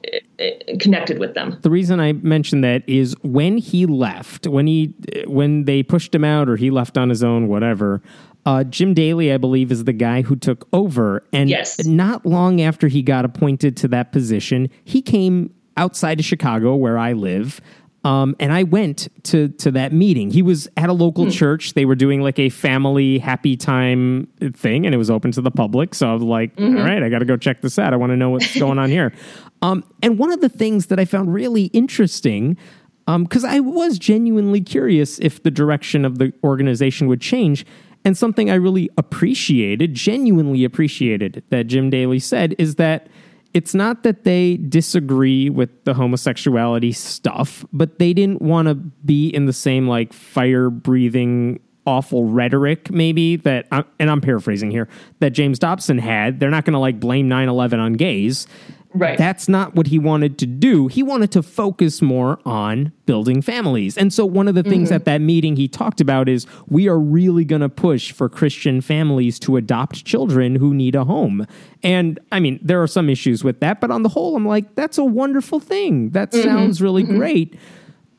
connected 0.81 1.19
with 1.19 1.35
them. 1.35 1.59
The 1.63 1.71
reason 1.71 2.01
I 2.01 2.13
mentioned 2.13 2.65
that 2.65 2.83
is 2.87 3.15
when 3.23 3.57
he 3.57 3.87
left, 3.87 4.47
when 4.47 4.67
he 4.67 4.95
when 5.27 5.65
they 5.65 5.83
pushed 5.83 6.15
him 6.15 6.25
out 6.25 6.49
or 6.49 6.57
he 6.57 6.71
left 6.71 6.99
on 6.99 7.09
his 7.09 7.23
own, 7.23 7.49
whatever. 7.49 8.03
Uh, 8.45 8.65
Jim 8.65 8.93
Daly, 8.93 9.33
I 9.33 9.37
believe, 9.37 9.71
is 9.71 9.85
the 9.85 9.93
guy 9.93 10.23
who 10.23 10.35
took 10.35 10.67
over. 10.73 11.23
And 11.33 11.49
yes. 11.49 11.87
not 11.87 12.27
long 12.27 12.61
after 12.61 12.89
he 12.89 13.01
got 13.01 13.25
appointed 13.25 13.77
to 13.79 13.89
that 13.89 14.11
position, 14.11 14.69
he 14.85 15.01
came 15.01 15.55
outside 15.77 16.19
of 16.19 16.27
Chicago, 16.27 16.75
where 16.75 16.99
I 16.99 17.13
live. 17.13 17.61
Um, 18.05 18.35
and 18.41 18.53
I 18.53 18.65
went 18.65 19.09
to 19.25 19.49
to 19.49 19.71
that 19.73 19.93
meeting. 19.93 20.31
He 20.31 20.43
was 20.43 20.69
at 20.77 20.89
a 20.89 20.93
local 20.93 21.25
hmm. 21.25 21.31
church. 21.31 21.75
They 21.75 21.85
were 21.85 21.95
doing 21.95 22.21
like 22.21 22.39
a 22.39 22.49
family 22.49 23.19
happy 23.19 23.57
time 23.57 24.29
thing, 24.55 24.87
and 24.87 24.95
it 24.95 24.99
was 24.99 25.11
open 25.11 25.31
to 25.33 25.41
the 25.41 25.51
public. 25.51 25.95
So 25.95 26.11
I 26.11 26.15
was 26.15 26.23
like, 26.23 26.57
mm-hmm. 26.57 26.79
All 26.79 26.85
right, 26.85 27.03
I 27.03 27.09
got 27.09 27.21
to 27.21 27.25
go 27.25 27.37
check 27.37 27.61
this 27.61 27.79
out. 27.79 27.93
I 27.93 27.97
want 27.97 28.11
to 28.11 28.17
know 28.17 28.31
what's 28.31 28.59
going 28.59 28.79
on 28.79 28.91
here. 28.91 29.13
Um, 29.63 29.85
and 30.03 30.19
one 30.19 30.33
of 30.33 30.41
the 30.41 30.49
things 30.49 30.87
that 30.87 30.99
I 30.99 31.05
found 31.05 31.33
really 31.33 31.67
interesting 31.67 32.59
because 33.07 33.45
um, 33.45 33.51
I 33.51 33.61
was 33.61 33.99
genuinely 33.99 34.61
curious 34.61 35.19
if 35.21 35.43
the 35.43 35.51
direction 35.51 36.05
of 36.05 36.19
the 36.19 36.33
organization 36.45 37.07
would 37.09 37.21
change. 37.21 37.65
And 38.05 38.19
something 38.19 38.51
I 38.51 38.55
really 38.55 38.91
appreciated, 38.99 39.95
genuinely 39.95 40.65
appreciated, 40.65 41.45
that 41.51 41.69
Jim 41.69 41.91
Daly 41.91 42.19
said 42.19 42.55
is 42.59 42.75
that 42.77 43.07
it's 43.55 43.75
not 43.75 44.03
that 44.03 44.25
they 44.25 44.57
disagree 44.57 45.51
with 45.51 45.85
the 45.85 45.95
homosexuality 45.95 46.93
stuff, 46.93 47.65
but 47.73 47.99
they 47.99 48.13
didn't 48.13 48.41
want 48.41 48.69
to 48.69 48.75
be 48.75 49.29
in 49.29 49.47
the 49.47 49.53
same 49.53 49.87
like 49.87 50.13
fire 50.13 50.71
breathing 50.71 51.61
awful 51.85 52.25
rhetoric 52.27 52.93
maybe 52.93 53.35
that 53.35 53.67
uh, 53.73 53.83
and 53.99 54.09
I'm 54.09 54.21
paraphrasing 54.21 54.71
here 54.71 54.89
that 55.19 55.31
James 55.31 55.59
Dobson 55.59 55.99
had. 55.99 56.39
They're 56.39 56.51
not 56.51 56.65
going 56.65 56.75
to 56.75 56.79
like 56.79 57.01
blame 57.01 57.29
9/11 57.29 57.81
on 57.81 57.95
gays. 57.95 58.47
Right. 58.95 59.17
That's 59.17 59.49
not 59.49 59.75
what 59.75 59.87
he 59.87 59.99
wanted 59.99 60.39
to 60.39 60.47
do. 60.47 60.89
He 60.89 61.03
wanted 61.03 61.33
to 61.33 61.43
focus 61.43 62.03
more 62.03 62.39
on 62.45 62.93
building 63.07 63.43
families. 63.43 63.97
And 63.97 64.13
so 64.13 64.27
one 64.27 64.49
of 64.49 64.55
the 64.55 64.63
things 64.63 64.89
mm-hmm. 64.89 64.97
at 64.97 65.05
that 65.07 65.21
meeting 65.21 65.57
he 65.57 65.69
talked 65.69 66.01
about 66.01 66.29
is 66.29 66.47
we 66.69 66.89
are 66.89 66.99
really 66.99 67.45
going 67.45 67.63
to 67.63 67.69
push 67.69 68.13
for 68.13 68.29
Christian 68.29 68.81
families 68.81 69.39
to 69.41 69.57
adopt 69.57 70.05
children 70.05 70.57
who 70.57 70.75
need 70.75 70.95
a 70.95 71.05
home. 71.05 71.47
And 71.83 72.21
I 72.31 72.41
mean, 72.41 72.59
there 72.63 72.83
are 72.83 72.87
some 72.87 73.09
issues 73.09 73.43
with 73.43 73.61
that, 73.61 73.81
but 73.81 73.91
on 73.91 74.03
the 74.03 74.09
whole 74.09 74.37
I'm 74.37 74.47
like 74.47 74.75
that's 74.75 74.99
a 74.99 75.05
wonderful 75.05 75.61
thing. 75.61 76.11
That 76.11 76.33
mm-hmm. 76.33 76.43
sounds 76.43 76.83
really 76.83 77.05
mm-hmm. 77.05 77.17
great. 77.17 77.59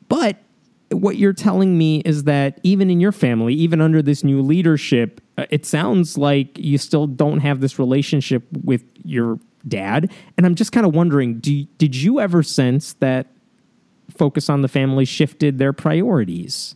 But 0.10 0.38
what 0.92 1.18
you're 1.18 1.34
telling 1.34 1.78
me 1.78 2.02
is 2.06 2.26
that 2.26 2.60
even 2.64 2.90
in 2.90 3.00
your 3.00 3.12
family, 3.12 3.54
even 3.54 3.82
under 3.82 4.02
this 4.02 4.24
new 4.24 4.42
leadership, 4.42 5.22
uh, 5.38 5.46
it 5.50 5.66
sounds 5.66 6.18
like 6.18 6.58
you 6.58 6.78
still 6.78 7.08
don't 7.08 7.40
have 7.40 7.62
this 7.62 7.80
relationship 7.80 8.44
with 8.64 8.84
your 9.04 9.40
dad. 9.67 10.12
And 10.38 10.45
I'm 10.45 10.56
just 10.56 10.71
kind 10.71 10.86
of 10.86 10.95
wondering, 10.95 11.39
do, 11.39 11.65
did 11.78 11.95
you 11.95 12.19
ever 12.19 12.43
sense 12.43 12.93
that 12.93 13.28
Focus 14.10 14.49
on 14.49 14.62
the 14.62 14.67
Family 14.67 15.06
shifted 15.06 15.58
their 15.58 15.73
priorities? 15.73 16.76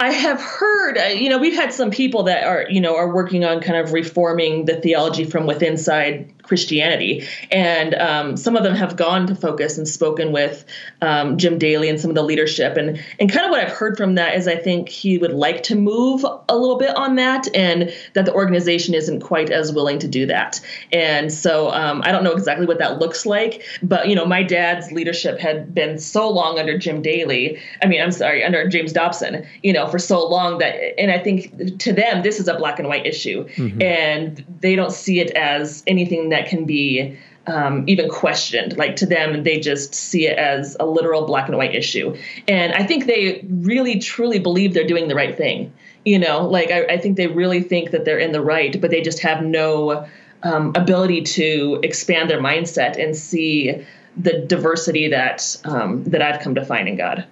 I 0.00 0.12
have 0.12 0.40
heard, 0.40 0.96
uh, 0.96 1.04
you 1.08 1.28
know, 1.28 1.36
we've 1.36 1.54
had 1.54 1.74
some 1.74 1.90
people 1.90 2.22
that 2.22 2.44
are, 2.44 2.64
you 2.70 2.80
know, 2.80 2.96
are 2.96 3.12
working 3.14 3.44
on 3.44 3.60
kind 3.60 3.78
of 3.78 3.92
reforming 3.92 4.64
the 4.64 4.80
theology 4.80 5.24
from 5.24 5.46
within 5.46 5.72
inside 5.72 6.32
Christianity. 6.50 7.24
And 7.52 7.94
um, 7.94 8.36
some 8.36 8.56
of 8.56 8.64
them 8.64 8.74
have 8.74 8.96
gone 8.96 9.28
to 9.28 9.36
Focus 9.36 9.78
and 9.78 9.86
spoken 9.86 10.32
with 10.32 10.64
um, 11.00 11.38
Jim 11.38 11.58
Daly 11.58 11.88
and 11.88 12.00
some 12.00 12.10
of 12.10 12.16
the 12.16 12.24
leadership. 12.24 12.76
And, 12.76 13.00
and 13.20 13.30
kind 13.30 13.46
of 13.46 13.52
what 13.52 13.60
I've 13.62 13.70
heard 13.70 13.96
from 13.96 14.16
that 14.16 14.34
is 14.34 14.48
I 14.48 14.56
think 14.56 14.88
he 14.88 15.16
would 15.16 15.32
like 15.32 15.62
to 15.62 15.76
move 15.76 16.24
a 16.48 16.56
little 16.56 16.76
bit 16.76 16.96
on 16.96 17.14
that 17.14 17.46
and 17.54 17.94
that 18.14 18.24
the 18.24 18.34
organization 18.34 18.94
isn't 18.94 19.20
quite 19.20 19.48
as 19.48 19.72
willing 19.72 20.00
to 20.00 20.08
do 20.08 20.26
that. 20.26 20.60
And 20.90 21.32
so 21.32 21.70
um, 21.70 22.02
I 22.04 22.10
don't 22.10 22.24
know 22.24 22.32
exactly 22.32 22.66
what 22.66 22.80
that 22.80 22.98
looks 22.98 23.24
like. 23.24 23.62
But, 23.80 24.08
you 24.08 24.16
know, 24.16 24.26
my 24.26 24.42
dad's 24.42 24.90
leadership 24.90 25.38
had 25.38 25.72
been 25.72 26.00
so 26.00 26.28
long 26.28 26.58
under 26.58 26.76
Jim 26.76 27.00
Daly. 27.00 27.60
I 27.80 27.86
mean, 27.86 28.02
I'm 28.02 28.10
sorry, 28.10 28.42
under 28.42 28.68
James 28.68 28.92
Dobson, 28.92 29.46
you 29.62 29.72
know, 29.72 29.86
for 29.86 30.00
so 30.00 30.26
long 30.26 30.58
that, 30.58 30.74
and 31.00 31.12
I 31.12 31.20
think 31.20 31.78
to 31.78 31.92
them, 31.92 32.24
this 32.24 32.40
is 32.40 32.48
a 32.48 32.56
black 32.56 32.80
and 32.80 32.88
white 32.88 33.06
issue. 33.06 33.46
Mm-hmm. 33.50 33.80
And 33.80 34.44
they 34.60 34.74
don't 34.74 34.90
see 34.90 35.20
it 35.20 35.30
as 35.36 35.84
anything 35.86 36.30
that 36.30 36.39
that 36.40 36.48
can 36.48 36.64
be 36.64 37.16
um, 37.46 37.84
even 37.86 38.08
questioned. 38.08 38.76
Like 38.76 38.96
to 38.96 39.06
them, 39.06 39.42
they 39.42 39.58
just 39.60 39.94
see 39.94 40.26
it 40.26 40.38
as 40.38 40.76
a 40.80 40.86
literal 40.86 41.26
black 41.26 41.48
and 41.48 41.56
white 41.56 41.74
issue. 41.74 42.16
And 42.48 42.72
I 42.72 42.84
think 42.84 43.06
they 43.06 43.44
really 43.48 43.98
truly 43.98 44.38
believe 44.38 44.74
they're 44.74 44.86
doing 44.86 45.08
the 45.08 45.14
right 45.14 45.36
thing. 45.36 45.72
You 46.04 46.18
know, 46.18 46.46
like 46.46 46.70
I, 46.70 46.84
I 46.86 46.98
think 46.98 47.16
they 47.16 47.26
really 47.26 47.62
think 47.62 47.90
that 47.90 48.04
they're 48.04 48.18
in 48.18 48.32
the 48.32 48.40
right, 48.40 48.80
but 48.80 48.90
they 48.90 49.02
just 49.02 49.20
have 49.20 49.42
no 49.42 50.06
um, 50.42 50.72
ability 50.74 51.22
to 51.22 51.80
expand 51.82 52.30
their 52.30 52.40
mindset 52.40 53.02
and 53.02 53.14
see 53.14 53.84
the 54.16 54.38
diversity 54.46 55.08
that 55.08 55.56
um, 55.64 56.04
that 56.04 56.22
I've 56.22 56.40
come 56.40 56.54
to 56.54 56.64
find 56.64 56.88
in 56.88 56.96
God. 56.96 57.26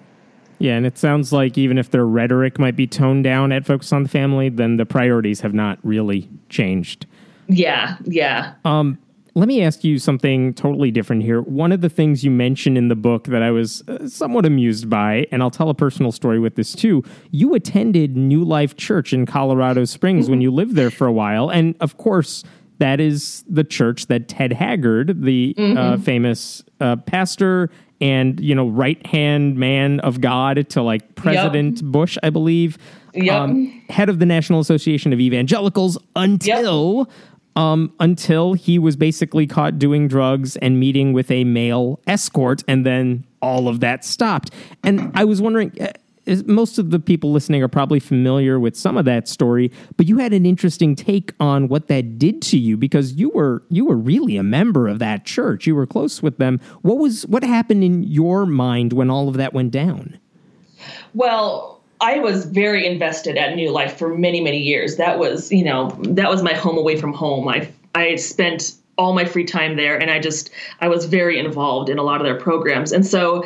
Yeah, 0.59 0.75
and 0.75 0.85
it 0.85 0.97
sounds 0.97 1.31
like 1.31 1.57
even 1.57 1.77
if 1.77 1.89
their 1.89 2.05
rhetoric 2.05 2.59
might 2.59 2.75
be 2.75 2.85
toned 2.85 3.23
down 3.23 3.51
at 3.51 3.65
Focus 3.65 3.93
on 3.93 4.03
the 4.03 4.09
Family, 4.09 4.49
then 4.49 4.75
the 4.75 4.85
priorities 4.85 5.39
have 5.41 5.53
not 5.53 5.79
really 5.83 6.29
changed. 6.49 7.07
Yeah, 7.49 7.97
yeah. 8.05 8.53
Um, 8.63 8.97
let 9.35 9.47
me 9.47 9.61
ask 9.63 9.83
you 9.83 9.99
something 9.99 10.53
totally 10.53 10.91
different 10.91 11.23
here. 11.23 11.41
One 11.41 11.71
of 11.71 11.81
the 11.81 11.89
things 11.89 12.23
you 12.23 12.31
mentioned 12.31 12.77
in 12.77 12.87
the 12.87 12.95
book 12.95 13.25
that 13.25 13.41
I 13.41 13.51
was 13.51 13.83
uh, 13.87 14.07
somewhat 14.07 14.45
amused 14.45 14.89
by, 14.89 15.27
and 15.31 15.41
I'll 15.41 15.51
tell 15.51 15.69
a 15.69 15.73
personal 15.73 16.11
story 16.11 16.39
with 16.39 16.55
this 16.55 16.73
too. 16.73 17.03
You 17.31 17.53
attended 17.53 18.15
New 18.15 18.43
Life 18.43 18.75
Church 18.75 19.13
in 19.13 19.25
Colorado 19.25 19.85
Springs 19.85 20.29
when 20.29 20.41
you 20.41 20.51
lived 20.51 20.75
there 20.75 20.91
for 20.91 21.07
a 21.07 21.11
while. 21.11 21.49
And 21.49 21.75
of 21.79 21.97
course, 21.97 22.43
that 22.79 22.99
is 22.99 23.43
the 23.47 23.63
church 23.63 24.07
that 24.07 24.27
Ted 24.27 24.53
Haggard, 24.53 25.21
the 25.21 25.53
uh, 25.57 25.61
mm-hmm. 25.61 25.77
uh, 25.77 25.97
famous 25.97 26.63
uh, 26.79 26.95
pastor 26.97 27.69
and 28.01 28.39
you 28.39 28.55
know 28.55 28.69
right 28.69 29.05
hand 29.05 29.57
man 29.57 29.99
of 30.01 30.21
God 30.21 30.69
to 30.69 30.81
like 30.81 31.15
President 31.15 31.81
yep. 31.81 31.91
Bush, 31.91 32.17
I 32.23 32.29
believe. 32.29 32.77
Yep. 33.13 33.33
Um, 33.33 33.83
head 33.89 34.07
of 34.07 34.19
the 34.19 34.25
National 34.25 34.59
Association 34.59 35.13
of 35.13 35.19
Evangelicals 35.19 35.97
until. 36.15 36.99
Yep. 36.99 37.17
Um, 37.55 37.91
until 37.99 38.53
he 38.53 38.79
was 38.79 38.95
basically 38.95 39.45
caught 39.45 39.79
doing 39.79 40.07
drugs 40.07 40.55
and 40.57 40.79
meeting 40.79 41.11
with 41.11 41.29
a 41.29 41.43
male 41.43 41.99
escort, 42.07 42.63
and 42.67 42.85
then 42.85 43.25
all 43.41 43.67
of 43.67 43.81
that 43.81 44.05
stopped. 44.05 44.51
And 44.83 45.11
I 45.13 45.25
was 45.25 45.41
wondering, 45.41 45.75
uh, 45.81 45.91
most 46.45 46.77
of 46.77 46.91
the 46.91 46.99
people 46.99 47.31
listening 47.31 47.63
are 47.63 47.67
probably 47.67 47.99
familiar 47.99 48.59
with 48.59 48.75
some 48.75 48.97
of 48.97 49.05
that 49.05 49.27
story, 49.27 49.71
but 49.97 50.07
you 50.07 50.17
had 50.17 50.33
an 50.33 50.45
interesting 50.45 50.95
take 50.95 51.33
on 51.39 51.67
what 51.67 51.87
that 51.87 52.19
did 52.19 52.41
to 52.43 52.57
you 52.57 52.77
because 52.77 53.13
you 53.13 53.29
were 53.29 53.63
you 53.69 53.85
were 53.85 53.97
really 53.97 54.37
a 54.37 54.43
member 54.43 54.87
of 54.87 54.99
that 54.99 55.25
church. 55.25 55.65
You 55.65 55.75
were 55.75 55.87
close 55.87 56.21
with 56.21 56.37
them. 56.37 56.59
What 56.81 56.97
was 56.97 57.25
what 57.27 57.43
happened 57.43 57.83
in 57.83 58.03
your 58.03 58.45
mind 58.45 58.93
when 58.93 59.09
all 59.09 59.27
of 59.27 59.37
that 59.37 59.53
went 59.53 59.71
down? 59.71 60.19
Well, 61.13 61.78
I 62.01 62.19
was 62.19 62.45
very 62.45 62.87
invested 62.87 63.37
at 63.37 63.55
New 63.55 63.71
Life 63.71 63.97
for 63.97 64.17
many 64.17 64.41
many 64.41 64.59
years. 64.59 64.97
That 64.97 65.19
was, 65.19 65.51
you 65.51 65.63
know, 65.63 65.89
that 66.01 66.29
was 66.29 66.43
my 66.43 66.53
home 66.53 66.77
away 66.77 66.95
from 66.95 67.13
home. 67.13 67.47
I 67.47 67.69
I 67.95 68.15
spent 68.15 68.73
all 68.97 69.13
my 69.13 69.25
free 69.25 69.45
time 69.45 69.77
there 69.77 69.97
and 69.97 70.11
I 70.11 70.19
just 70.19 70.49
I 70.81 70.89
was 70.89 71.05
very 71.05 71.39
involved 71.39 71.89
in 71.89 71.97
a 71.97 72.03
lot 72.03 72.21
of 72.21 72.25
their 72.25 72.39
programs. 72.39 72.91
And 72.91 73.05
so 73.05 73.45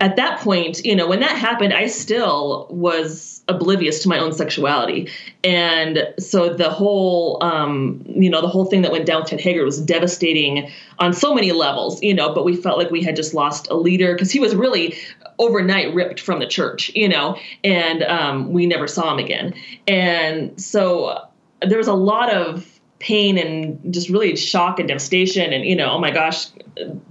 at 0.00 0.16
that 0.16 0.40
point, 0.40 0.84
you 0.84 0.96
know, 0.96 1.06
when 1.06 1.20
that 1.20 1.36
happened, 1.36 1.72
I 1.72 1.86
still 1.86 2.66
was 2.70 3.33
oblivious 3.48 4.02
to 4.02 4.08
my 4.08 4.18
own 4.18 4.32
sexuality. 4.32 5.10
And 5.42 6.12
so 6.18 6.54
the 6.54 6.70
whole, 6.70 7.42
um, 7.42 8.02
you 8.06 8.30
know, 8.30 8.40
the 8.40 8.48
whole 8.48 8.64
thing 8.64 8.82
that 8.82 8.92
went 8.92 9.06
down 9.06 9.20
with 9.20 9.30
Ted 9.30 9.40
Haggard 9.40 9.64
was 9.64 9.80
devastating 9.80 10.70
on 10.98 11.12
so 11.12 11.34
many 11.34 11.52
levels, 11.52 12.02
you 12.02 12.14
know, 12.14 12.34
but 12.34 12.44
we 12.44 12.56
felt 12.56 12.78
like 12.78 12.90
we 12.90 13.02
had 13.02 13.16
just 13.16 13.34
lost 13.34 13.68
a 13.70 13.74
leader 13.74 14.14
because 14.14 14.30
he 14.30 14.40
was 14.40 14.54
really 14.54 14.96
overnight 15.38 15.92
ripped 15.94 16.20
from 16.20 16.38
the 16.38 16.46
church, 16.46 16.90
you 16.94 17.08
know, 17.08 17.36
and 17.62 18.02
um, 18.04 18.52
we 18.52 18.66
never 18.66 18.86
saw 18.86 19.12
him 19.12 19.18
again. 19.18 19.54
And 19.86 20.58
so 20.60 21.28
there 21.60 21.78
was 21.78 21.88
a 21.88 21.94
lot 21.94 22.32
of 22.32 22.70
pain 22.98 23.36
and 23.36 23.92
just 23.92 24.08
really 24.08 24.34
shock 24.34 24.78
and 24.78 24.88
devastation 24.88 25.52
and 25.52 25.64
you 25.64 25.76
know 25.76 25.90
oh 25.90 25.98
my 25.98 26.10
gosh 26.10 26.46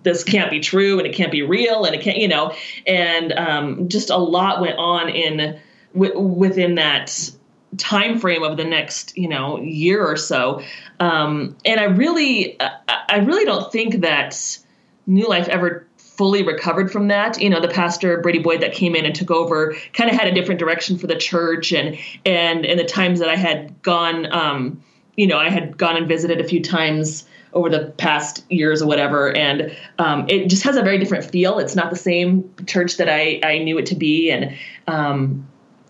this 0.01 0.23
can't 0.23 0.49
be 0.49 0.59
true 0.59 0.97
and 0.97 1.05
it 1.05 1.13
can't 1.13 1.31
be 1.31 1.43
real 1.43 1.85
and 1.85 1.93
it 1.93 2.01
can't 2.01 2.17
you 2.17 2.27
know 2.27 2.51
and 2.87 3.31
um, 3.33 3.87
just 3.89 4.09
a 4.09 4.17
lot 4.17 4.59
went 4.59 4.75
on 4.79 5.07
in 5.07 5.59
w- 5.93 6.19
within 6.19 6.75
that 6.75 7.31
time 7.77 8.19
frame 8.19 8.43
of 8.43 8.57
the 8.57 8.63
next 8.63 9.17
you 9.17 9.27
know 9.27 9.59
year 9.59 10.05
or 10.05 10.15
so 10.15 10.61
um, 10.99 11.55
and 11.65 11.79
i 11.79 11.85
really 11.85 12.57
i 12.59 13.17
really 13.17 13.45
don't 13.45 13.71
think 13.71 14.01
that 14.01 14.59
new 15.07 15.27
life 15.27 15.47
ever 15.47 15.87
fully 16.15 16.43
recovered 16.43 16.91
from 16.91 17.07
that. 17.07 17.41
You 17.41 17.49
know, 17.49 17.59
the 17.59 17.67
pastor 17.67 18.19
Brady 18.21 18.39
Boyd 18.39 18.61
that 18.61 18.73
came 18.73 18.95
in 18.95 19.05
and 19.05 19.15
took 19.15 19.31
over 19.31 19.75
kind 19.93 20.09
of 20.09 20.15
had 20.15 20.27
a 20.27 20.33
different 20.33 20.59
direction 20.59 20.97
for 20.97 21.07
the 21.07 21.15
church, 21.15 21.71
and 21.71 21.97
and 22.25 22.65
in 22.65 22.77
the 22.77 22.83
times 22.83 23.19
that 23.19 23.29
I 23.29 23.35
had 23.35 23.81
gone, 23.81 24.31
um, 24.31 24.83
you 25.15 25.27
know, 25.27 25.37
I 25.37 25.49
had 25.49 25.77
gone 25.77 25.97
and 25.97 26.07
visited 26.07 26.39
a 26.39 26.43
few 26.43 26.61
times 26.61 27.25
over 27.53 27.69
the 27.69 27.93
past 27.97 28.43
years 28.51 28.81
or 28.81 28.87
whatever, 28.87 29.35
and 29.35 29.75
um, 29.99 30.25
it 30.27 30.47
just 30.47 30.63
has 30.63 30.75
a 30.75 30.81
very 30.81 30.97
different 30.97 31.25
feel. 31.25 31.59
It's 31.59 31.75
not 31.75 31.89
the 31.89 31.95
same 31.95 32.51
church 32.65 32.97
that 32.97 33.09
I, 33.09 33.39
I 33.43 33.59
knew 33.59 33.77
it 33.77 33.85
to 33.87 33.95
be, 33.95 34.31
and 34.31 34.55
um, 34.87 35.47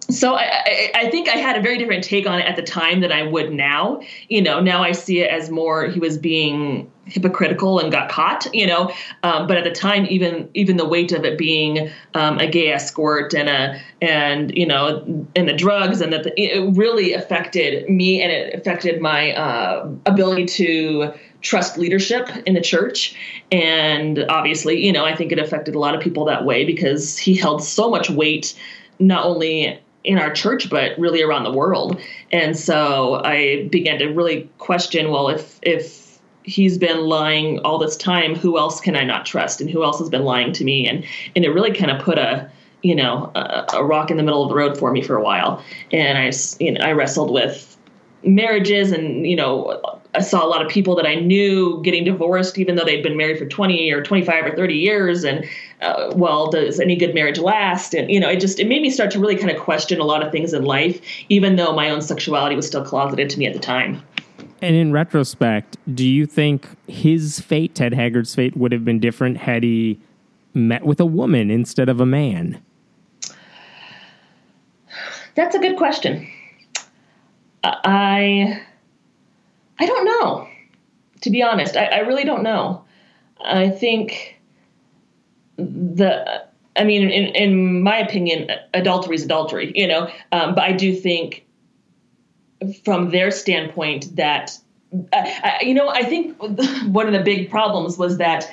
so 0.10 0.36
I, 0.36 0.92
I, 0.96 1.10
think 1.10 1.30
I 1.30 1.34
had 1.34 1.58
a 1.58 1.62
very 1.62 1.78
different 1.78 2.04
take 2.04 2.28
on 2.28 2.40
it 2.40 2.46
at 2.46 2.56
the 2.56 2.62
time 2.62 3.02
than 3.02 3.12
I 3.12 3.24
would 3.24 3.52
now. 3.54 4.02
You 4.28 4.42
know, 4.42 4.60
now 4.60 4.84
I 4.84 4.92
see 4.92 5.22
it 5.22 5.30
as 5.30 5.50
more 5.50 5.88
he 5.88 6.00
was 6.00 6.18
being 6.18 6.92
hypocritical 7.06 7.80
and 7.80 7.92
got 7.92 8.10
caught. 8.10 8.48
You 8.54 8.68
know, 8.68 8.92
um, 9.24 9.48
but 9.48 9.58
at 9.58 9.64
the 9.64 9.72
time, 9.72 10.06
even 10.10 10.50
even 10.54 10.78
the 10.78 10.88
weight 10.88 11.12
of 11.12 11.24
it 11.24 11.38
being 11.38 11.90
um, 12.16 12.40
a 12.40 12.48
gay 12.48 12.72
escort 12.72 13.34
and 13.34 13.48
a 13.48 13.82
and 14.02 14.56
you 14.56 14.66
know 14.66 15.28
and 15.36 15.48
the 15.48 15.54
drugs 15.54 16.02
and 16.02 16.12
that 16.12 16.34
it 16.38 16.76
really 16.76 17.14
affected 17.14 17.90
me 17.90 18.22
and 18.22 18.32
it 18.32 18.54
affected 18.54 19.02
my 19.02 19.34
uh, 19.34 19.90
ability 20.06 20.46
to 20.46 21.14
trust 21.42 21.78
leadership 21.78 22.30
in 22.46 22.54
the 22.54 22.62
church 22.62 23.16
and 23.52 24.24
obviously 24.30 24.82
you 24.82 24.94
know 24.94 25.04
i 25.04 25.14
think 25.14 25.30
it 25.34 25.38
affected 25.38 25.76
a 25.76 25.80
lot 25.80 25.94
of 25.94 26.00
people 26.00 26.24
that 26.24 26.46
way 26.46 26.64
because 26.64 27.18
he 27.18 27.36
held 27.36 27.62
so 27.62 27.90
much 27.90 28.10
weight 28.10 28.58
not 28.98 29.26
only 29.26 29.78
in 30.04 30.18
our 30.18 30.32
church, 30.32 30.70
but 30.70 30.98
really 30.98 31.22
around 31.22 31.44
the 31.44 31.52
world. 31.52 32.00
And 32.32 32.58
so 32.58 33.22
I 33.24 33.68
began 33.70 34.00
to 34.00 34.08
really 34.08 34.50
question, 34.58 35.12
well, 35.12 35.30
if 35.30 35.60
if 35.62 36.20
he's 36.44 36.78
been 36.78 37.02
lying 37.02 37.60
all 37.60 37.78
this 37.78 37.96
time, 37.96 38.36
who 38.36 38.58
else 38.58 38.82
can 38.82 38.96
I 38.96 39.04
not 39.04 39.26
trust, 39.26 39.62
and 39.62 39.70
who 39.70 39.84
else 39.84 40.00
has 40.00 40.10
been 40.10 40.24
lying 40.24 40.52
to 40.54 40.64
me? 40.64 40.88
And 40.88 41.06
and 41.36 41.46
it 41.46 41.50
really 41.50 41.74
kind 41.74 41.92
of 41.92 42.02
put 42.02 42.18
a 42.18 42.50
you 42.82 42.96
know 42.96 43.32
a, 43.36 43.66
a 43.74 43.84
rock 43.84 44.12
in 44.12 44.18
the 44.18 44.24
middle 44.24 44.44
of 44.44 44.50
the 44.50 44.56
road 44.56 44.78
for 44.78 44.92
me 44.92 45.02
for 45.02 45.16
a 45.16 45.24
while. 45.24 45.64
And 45.92 46.18
I 46.18 46.32
you 46.60 46.72
know 46.72 46.82
I 46.82 46.92
wrestled 46.92 47.32
with 47.32 47.78
marriages 48.24 48.92
and 48.92 49.28
you 49.28 49.36
know 49.36 50.02
i 50.16 50.22
saw 50.22 50.46
a 50.46 50.48
lot 50.48 50.64
of 50.64 50.70
people 50.70 50.96
that 50.96 51.06
i 51.06 51.16
knew 51.16 51.82
getting 51.84 52.04
divorced 52.04 52.58
even 52.58 52.76
though 52.76 52.86
they'd 52.86 53.04
been 53.04 53.18
married 53.18 53.38
for 53.38 53.46
20 53.46 53.92
or 53.92 54.02
25 54.02 54.46
or 54.46 54.56
30 54.56 54.74
years 54.76 55.24
and 55.24 55.46
uh, 55.84 56.12
well 56.16 56.50
does 56.50 56.80
any 56.80 56.96
good 56.96 57.14
marriage 57.14 57.40
last? 57.40 57.94
And 57.94 58.10
you 58.10 58.20
know 58.20 58.30
it 58.30 58.40
just 58.40 58.60
it 58.60 58.68
made 58.68 58.82
me 58.82 58.90
start 58.90 59.12
to 59.12 59.20
really 59.20 59.36
kind 59.36 59.52
of 59.52 59.62
question 59.62 60.00
a 60.00 60.06
lot 60.06 60.26
of 60.26 60.32
things 60.32 60.54
in 60.54 60.64
life 60.64 61.02
even 61.30 61.56
though 61.56 61.74
my 61.74 61.90
own 61.90 62.02
sexuality 62.02 62.56
was 62.56 62.66
still 62.66 62.84
closeted 62.84 63.30
to 63.32 63.40
me 63.40 63.46
at 63.46 63.54
the 63.54 63.60
time. 63.60 64.02
And 64.62 64.76
in 64.76 64.92
retrospect 64.92 65.78
do 65.94 66.08
you 66.08 66.26
think 66.26 66.68
his 66.88 67.40
fate 67.40 67.76
ted 67.76 67.94
haggard's 67.94 68.34
fate 68.34 68.56
would 68.56 68.72
have 68.72 68.86
been 68.86 69.00
different 69.00 69.38
had 69.38 69.64
he 69.64 70.00
met 70.54 70.86
with 70.86 71.00
a 71.00 71.06
woman 71.06 71.52
instead 71.52 71.90
of 71.90 72.00
a 72.00 72.06
man? 72.06 72.62
That's 75.36 75.56
a 75.56 75.60
good 75.60 75.78
question. 75.78 76.28
I 77.64 78.62
I 79.80 79.86
don't 79.86 80.06
know. 80.06 80.48
To 81.22 81.30
be 81.30 81.42
honest, 81.42 81.78
I, 81.78 81.86
I 81.86 82.00
really 82.00 82.26
don't 82.26 82.44
know. 82.44 82.84
I 83.44 83.70
think 83.70 84.40
the 85.58 86.46
I 86.76 86.84
mean, 86.84 87.10
in, 87.10 87.28
in 87.36 87.84
my 87.84 87.98
opinion, 87.98 88.50
adultery 88.74 89.16
is 89.16 89.24
adultery, 89.24 89.72
you 89.76 89.88
know. 89.88 90.10
Um, 90.32 90.56
but 90.56 90.64
I 90.64 90.72
do 90.72 90.96
think, 90.96 91.46
from 92.84 93.12
their 93.12 93.30
standpoint, 93.30 94.16
that 94.16 94.58
uh, 95.12 95.26
you 95.62 95.74
know, 95.74 95.90
I 95.90 96.04
think 96.04 96.38
one 96.86 97.08
of 97.08 97.14
the 97.14 97.24
big 97.24 97.50
problems 97.50 97.98
was 97.98 98.18
that 98.18 98.50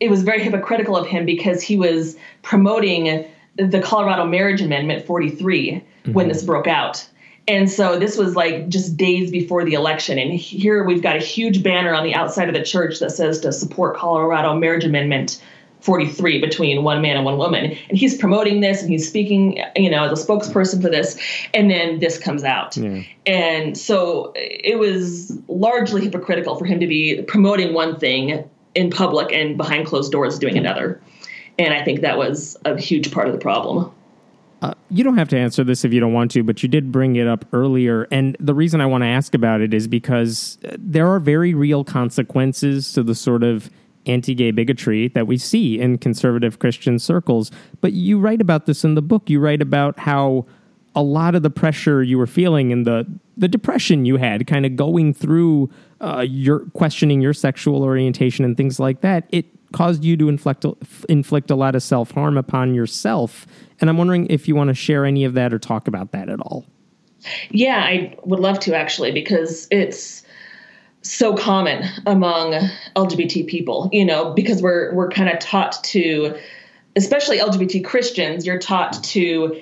it 0.00 0.10
was 0.10 0.22
very 0.22 0.42
hypocritical 0.42 0.96
of 0.96 1.06
him 1.06 1.24
because 1.24 1.62
he 1.62 1.76
was 1.76 2.16
promoting 2.42 3.26
the 3.56 3.80
Colorado 3.80 4.26
Marriage 4.26 4.60
Amendment 4.60 5.04
43 5.06 5.70
mm-hmm. 5.70 6.12
when 6.12 6.28
this 6.28 6.42
broke 6.42 6.66
out. 6.66 7.06
And 7.48 7.70
so 7.70 7.98
this 7.98 8.16
was 8.16 8.36
like 8.36 8.68
just 8.68 8.96
days 8.96 9.30
before 9.30 9.64
the 9.64 9.74
election. 9.74 10.18
And 10.18 10.32
here 10.32 10.84
we've 10.84 11.02
got 11.02 11.16
a 11.16 11.20
huge 11.20 11.62
banner 11.62 11.94
on 11.94 12.04
the 12.04 12.14
outside 12.14 12.48
of 12.48 12.54
the 12.54 12.62
church 12.62 13.00
that 13.00 13.10
says 13.10 13.40
to 13.40 13.52
support 13.52 13.96
Colorado 13.96 14.54
Marriage 14.54 14.84
Amendment 14.84 15.42
43 15.80 16.40
between 16.40 16.84
one 16.84 17.02
man 17.02 17.16
and 17.16 17.24
one 17.24 17.38
woman. 17.38 17.76
And 17.88 17.98
he's 17.98 18.16
promoting 18.16 18.60
this 18.60 18.82
and 18.82 18.90
he's 18.90 19.08
speaking, 19.08 19.62
you 19.74 19.90
know, 19.90 20.04
as 20.04 20.22
a 20.22 20.26
spokesperson 20.26 20.80
for 20.80 20.88
this. 20.88 21.18
And 21.52 21.68
then 21.68 21.98
this 21.98 22.18
comes 22.18 22.44
out. 22.44 22.76
Yeah. 22.76 23.02
And 23.26 23.76
so 23.76 24.32
it 24.36 24.78
was 24.78 25.36
largely 25.48 26.02
hypocritical 26.02 26.56
for 26.56 26.64
him 26.64 26.78
to 26.78 26.86
be 26.86 27.22
promoting 27.22 27.74
one 27.74 27.98
thing 27.98 28.48
in 28.74 28.90
public 28.90 29.32
and 29.32 29.56
behind 29.56 29.86
closed 29.86 30.12
doors 30.12 30.38
doing 30.38 30.56
another. 30.56 31.00
And 31.58 31.74
I 31.74 31.84
think 31.84 32.00
that 32.00 32.16
was 32.16 32.56
a 32.64 32.80
huge 32.80 33.10
part 33.10 33.26
of 33.26 33.32
the 33.32 33.40
problem. 33.40 33.92
You 34.92 35.04
don't 35.04 35.16
have 35.16 35.28
to 35.30 35.38
answer 35.38 35.64
this 35.64 35.84
if 35.84 35.92
you 35.92 36.00
don't 36.00 36.12
want 36.12 36.30
to, 36.32 36.42
but 36.42 36.62
you 36.62 36.68
did 36.68 36.92
bring 36.92 37.16
it 37.16 37.26
up 37.26 37.46
earlier. 37.52 38.06
And 38.10 38.36
the 38.38 38.54
reason 38.54 38.80
I 38.80 38.86
want 38.86 39.02
to 39.02 39.08
ask 39.08 39.34
about 39.34 39.60
it 39.60 39.72
is 39.72 39.88
because 39.88 40.58
uh, 40.64 40.76
there 40.78 41.08
are 41.08 41.18
very 41.18 41.54
real 41.54 41.82
consequences 41.82 42.92
to 42.92 43.02
the 43.02 43.14
sort 43.14 43.42
of 43.42 43.70
anti 44.06 44.34
gay 44.34 44.50
bigotry 44.50 45.08
that 45.08 45.26
we 45.26 45.38
see 45.38 45.80
in 45.80 45.96
conservative 45.98 46.58
Christian 46.58 46.98
circles. 46.98 47.50
But 47.80 47.92
you 47.92 48.18
write 48.18 48.40
about 48.40 48.66
this 48.66 48.84
in 48.84 48.94
the 48.94 49.02
book. 49.02 49.30
You 49.30 49.40
write 49.40 49.62
about 49.62 49.98
how 49.98 50.46
a 50.94 51.02
lot 51.02 51.34
of 51.34 51.42
the 51.42 51.50
pressure 51.50 52.02
you 52.02 52.18
were 52.18 52.26
feeling 52.26 52.70
and 52.70 52.86
the, 52.86 53.06
the 53.36 53.48
depression 53.48 54.04
you 54.04 54.16
had 54.16 54.46
kind 54.46 54.66
of 54.66 54.76
going 54.76 55.14
through 55.14 55.70
uh, 56.02 56.24
your 56.28 56.60
questioning 56.70 57.20
your 57.20 57.32
sexual 57.32 57.82
orientation 57.82 58.44
and 58.44 58.56
things 58.56 58.78
like 58.78 59.00
that, 59.00 59.24
it 59.30 59.46
caused 59.72 60.04
you 60.04 60.16
to 60.18 60.28
inflict, 60.28 60.66
inflict 61.08 61.50
a 61.50 61.54
lot 61.54 61.74
of 61.74 61.82
self 61.82 62.10
harm 62.10 62.36
upon 62.36 62.74
yourself 62.74 63.46
and 63.82 63.90
I'm 63.90 63.98
wondering 63.98 64.28
if 64.30 64.48
you 64.48 64.54
want 64.54 64.68
to 64.68 64.74
share 64.74 65.04
any 65.04 65.24
of 65.24 65.34
that 65.34 65.52
or 65.52 65.58
talk 65.58 65.88
about 65.88 66.12
that 66.12 66.30
at 66.30 66.40
all. 66.40 66.64
Yeah, 67.50 67.78
I 67.78 68.16
would 68.24 68.40
love 68.40 68.58
to 68.60 68.74
actually, 68.74 69.12
because 69.12 69.68
it's 69.70 70.22
so 71.02 71.34
common 71.34 71.84
among 72.06 72.52
LGBT 72.96 73.46
people, 73.48 73.90
you 73.92 74.04
know, 74.04 74.32
because 74.32 74.62
we're 74.62 74.94
we're 74.94 75.10
kind 75.10 75.28
of 75.28 75.38
taught 75.40 75.82
to 75.84 76.38
especially 76.94 77.38
LGBT 77.38 77.84
Christians, 77.84 78.46
you're 78.46 78.58
taught 78.58 79.02
to 79.02 79.60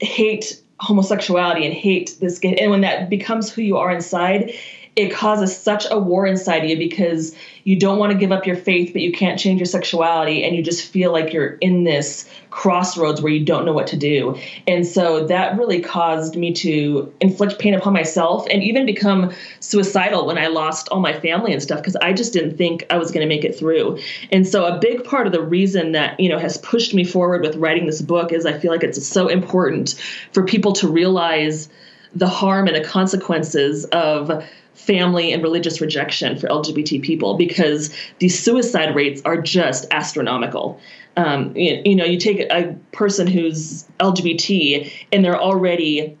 hate 0.00 0.60
homosexuality 0.80 1.64
and 1.64 1.74
hate 1.74 2.16
this 2.20 2.38
and 2.42 2.70
when 2.70 2.82
that 2.82 3.08
becomes 3.08 3.50
who 3.50 3.62
you 3.62 3.76
are 3.78 3.90
inside, 3.90 4.52
it 4.98 5.12
causes 5.12 5.56
such 5.56 5.86
a 5.92 5.96
war 5.96 6.26
inside 6.26 6.68
you 6.68 6.76
because 6.76 7.32
you 7.62 7.78
don't 7.78 8.00
want 8.00 8.10
to 8.10 8.18
give 8.18 8.32
up 8.32 8.44
your 8.48 8.56
faith, 8.56 8.92
but 8.92 9.00
you 9.00 9.12
can't 9.12 9.38
change 9.38 9.60
your 9.60 9.66
sexuality, 9.66 10.42
and 10.42 10.56
you 10.56 10.62
just 10.62 10.84
feel 10.84 11.12
like 11.12 11.32
you're 11.32 11.52
in 11.60 11.84
this 11.84 12.28
crossroads 12.50 13.22
where 13.22 13.32
you 13.32 13.44
don't 13.44 13.64
know 13.64 13.72
what 13.72 13.86
to 13.86 13.96
do. 13.96 14.36
And 14.66 14.84
so 14.84 15.24
that 15.28 15.56
really 15.56 15.80
caused 15.80 16.34
me 16.34 16.52
to 16.54 17.14
inflict 17.20 17.60
pain 17.60 17.74
upon 17.74 17.92
myself 17.92 18.44
and 18.50 18.60
even 18.64 18.86
become 18.86 19.32
suicidal 19.60 20.26
when 20.26 20.36
I 20.36 20.48
lost 20.48 20.88
all 20.88 20.98
my 20.98 21.12
family 21.20 21.52
and 21.52 21.62
stuff 21.62 21.78
because 21.78 21.94
I 21.94 22.12
just 22.12 22.32
didn't 22.32 22.56
think 22.56 22.84
I 22.90 22.96
was 22.96 23.12
going 23.12 23.20
to 23.20 23.32
make 23.32 23.44
it 23.44 23.56
through. 23.56 24.00
And 24.32 24.48
so 24.48 24.64
a 24.64 24.80
big 24.80 25.04
part 25.04 25.28
of 25.28 25.32
the 25.32 25.42
reason 25.42 25.92
that, 25.92 26.18
you 26.18 26.28
know, 26.28 26.40
has 26.40 26.58
pushed 26.58 26.92
me 26.92 27.04
forward 27.04 27.42
with 27.42 27.54
writing 27.54 27.86
this 27.86 28.02
book 28.02 28.32
is 28.32 28.46
I 28.46 28.58
feel 28.58 28.72
like 28.72 28.82
it's 28.82 29.06
so 29.06 29.28
important 29.28 29.94
for 30.32 30.42
people 30.42 30.72
to 30.72 30.88
realize 30.88 31.68
the 32.16 32.26
harm 32.26 32.66
and 32.66 32.74
the 32.74 32.88
consequences 32.88 33.84
of 33.86 34.42
family 34.78 35.32
and 35.32 35.42
religious 35.42 35.80
rejection 35.80 36.38
for 36.38 36.46
LGBT 36.48 37.02
people 37.02 37.36
because 37.36 37.92
these 38.20 38.38
suicide 38.38 38.94
rates 38.94 39.20
are 39.24 39.40
just 39.40 39.86
astronomical. 39.90 40.80
Um, 41.16 41.54
you, 41.56 41.82
you 41.84 41.96
know, 41.96 42.04
you 42.04 42.18
take 42.18 42.40
a 42.40 42.76
person 42.92 43.26
who's 43.26 43.84
LGBT 43.98 44.90
and 45.12 45.24
they're 45.24 45.40
already 45.40 46.16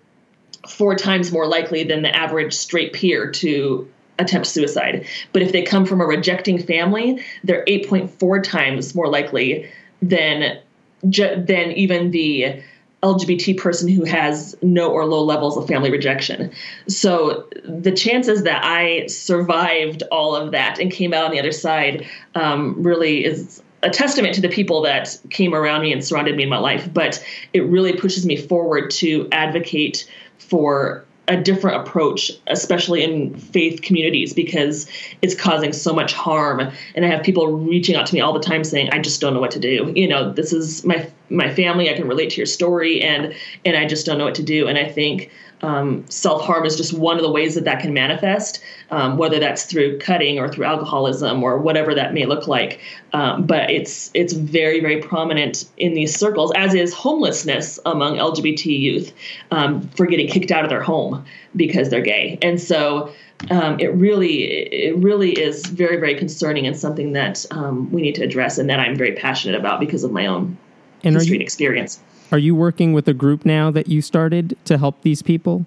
four 0.68 0.96
times 0.96 1.30
more 1.30 1.46
likely 1.46 1.84
than 1.84 2.02
the 2.02 2.14
average 2.14 2.52
straight 2.52 2.92
peer 2.92 3.30
to 3.30 3.88
attempt 4.18 4.48
suicide. 4.48 5.06
But 5.32 5.42
if 5.42 5.52
they 5.52 5.62
come 5.62 5.86
from 5.86 6.00
a 6.00 6.04
rejecting 6.04 6.60
family, 6.60 7.22
they're 7.44 7.64
8.4 7.66 8.42
times 8.42 8.94
more 8.94 9.08
likely 9.08 9.70
than 10.02 10.58
than 11.04 11.70
even 11.72 12.10
the 12.10 12.60
LGBT 13.02 13.56
person 13.56 13.88
who 13.88 14.04
has 14.04 14.56
no 14.60 14.90
or 14.90 15.04
low 15.06 15.22
levels 15.22 15.56
of 15.56 15.68
family 15.68 15.90
rejection. 15.90 16.50
So 16.88 17.46
the 17.64 17.92
chances 17.92 18.42
that 18.42 18.64
I 18.64 19.06
survived 19.06 20.02
all 20.10 20.34
of 20.34 20.50
that 20.52 20.78
and 20.78 20.90
came 20.90 21.14
out 21.14 21.24
on 21.24 21.30
the 21.30 21.38
other 21.38 21.52
side 21.52 22.06
um, 22.34 22.82
really 22.82 23.24
is 23.24 23.62
a 23.82 23.90
testament 23.90 24.34
to 24.34 24.40
the 24.40 24.48
people 24.48 24.82
that 24.82 25.16
came 25.30 25.54
around 25.54 25.82
me 25.82 25.92
and 25.92 26.04
surrounded 26.04 26.36
me 26.36 26.42
in 26.42 26.48
my 26.48 26.58
life. 26.58 26.92
But 26.92 27.24
it 27.52 27.60
really 27.60 27.92
pushes 27.92 28.26
me 28.26 28.36
forward 28.36 28.90
to 28.92 29.28
advocate 29.30 30.10
for 30.38 31.04
a 31.28 31.36
different 31.36 31.86
approach, 31.86 32.32
especially 32.46 33.04
in 33.04 33.34
faith 33.36 33.82
communities, 33.82 34.32
because 34.32 34.86
it's 35.22 35.34
causing 35.34 35.72
so 35.72 35.92
much 35.92 36.12
harm. 36.12 36.60
And 36.94 37.04
I 37.04 37.08
have 37.08 37.22
people 37.22 37.46
reaching 37.46 37.94
out 37.94 38.06
to 38.06 38.14
me 38.14 38.20
all 38.20 38.32
the 38.32 38.40
time 38.40 38.64
saying, 38.64 38.88
"I 38.90 38.98
just 38.98 39.20
don't 39.20 39.34
know 39.34 39.40
what 39.40 39.50
to 39.52 39.60
do. 39.60 39.92
You 39.94 40.08
know, 40.08 40.32
this 40.32 40.52
is 40.52 40.84
my 40.84 41.06
my 41.30 41.52
family. 41.52 41.90
I 41.90 41.92
can 41.92 42.08
relate 42.08 42.30
to 42.30 42.36
your 42.38 42.46
story, 42.46 43.02
and 43.02 43.34
and 43.64 43.76
I 43.76 43.86
just 43.86 44.06
don't 44.06 44.18
know 44.18 44.24
what 44.24 44.36
to 44.36 44.42
do." 44.42 44.66
And 44.66 44.78
I 44.78 44.88
think 44.88 45.30
um, 45.62 46.04
self 46.08 46.42
harm 46.42 46.64
is 46.64 46.76
just 46.76 46.92
one 46.92 47.16
of 47.16 47.22
the 47.22 47.30
ways 47.30 47.54
that 47.54 47.64
that 47.64 47.80
can 47.80 47.92
manifest, 47.92 48.62
um, 48.90 49.16
whether 49.16 49.38
that's 49.38 49.64
through 49.64 49.98
cutting 49.98 50.38
or 50.38 50.48
through 50.48 50.64
alcoholism 50.64 51.42
or 51.42 51.58
whatever 51.58 51.94
that 51.94 52.14
may 52.14 52.26
look 52.26 52.46
like. 52.46 52.80
Um, 53.12 53.46
but 53.46 53.70
it's 53.70 54.10
it's 54.14 54.32
very 54.32 54.80
very 54.80 55.00
prominent 55.00 55.64
in 55.76 55.94
these 55.94 56.14
circles, 56.14 56.52
as 56.54 56.74
is 56.74 56.94
homelessness 56.94 57.78
among 57.86 58.16
LGBT 58.16 58.78
youth 58.78 59.12
um, 59.50 59.88
for 59.90 60.06
getting 60.06 60.28
kicked 60.28 60.50
out 60.50 60.64
of 60.64 60.70
their 60.70 60.82
home 60.82 61.24
because 61.56 61.90
they're 61.90 62.02
gay, 62.02 62.38
and 62.42 62.60
so. 62.60 63.12
Um, 63.52 63.78
it 63.78 63.94
really, 63.94 64.42
it 64.42 64.96
really 64.96 65.30
is 65.30 65.64
very, 65.64 65.96
very 65.98 66.16
concerning 66.16 66.66
and 66.66 66.76
something 66.76 67.12
that 67.12 67.46
um, 67.52 67.88
we 67.92 68.02
need 68.02 68.16
to 68.16 68.24
address, 68.24 68.58
and 68.58 68.68
that 68.68 68.80
I'm 68.80 68.96
very 68.96 69.12
passionate 69.12 69.56
about 69.56 69.78
because 69.78 70.02
of 70.02 70.10
my 70.10 70.26
own 70.26 70.58
and 71.04 71.14
history 71.14 71.34
you, 71.34 71.34
and 71.36 71.42
experience. 71.42 72.00
Are 72.30 72.38
you 72.38 72.54
working 72.54 72.92
with 72.92 73.08
a 73.08 73.14
group 73.14 73.44
now 73.44 73.70
that 73.70 73.88
you 73.88 74.02
started 74.02 74.56
to 74.66 74.78
help 74.78 75.02
these 75.02 75.22
people? 75.22 75.64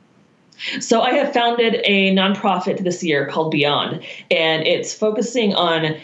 So 0.80 1.02
I 1.02 1.14
have 1.14 1.34
founded 1.34 1.82
a 1.86 2.14
nonprofit 2.16 2.84
this 2.84 3.04
year 3.04 3.26
called 3.28 3.52
Beyond, 3.52 4.04
and 4.30 4.68
it's 4.68 4.94
focusing 4.94 5.56
on 5.56 5.98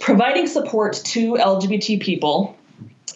providing 0.00 0.48
support 0.48 0.94
to 1.04 1.34
LGBT 1.34 2.00
people, 2.00 2.56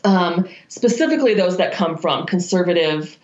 um, 0.05 0.49
specifically 0.69 1.35
those 1.35 1.57
that 1.57 1.73
come 1.73 1.99
from 1.99 2.25
conservative 2.27 3.19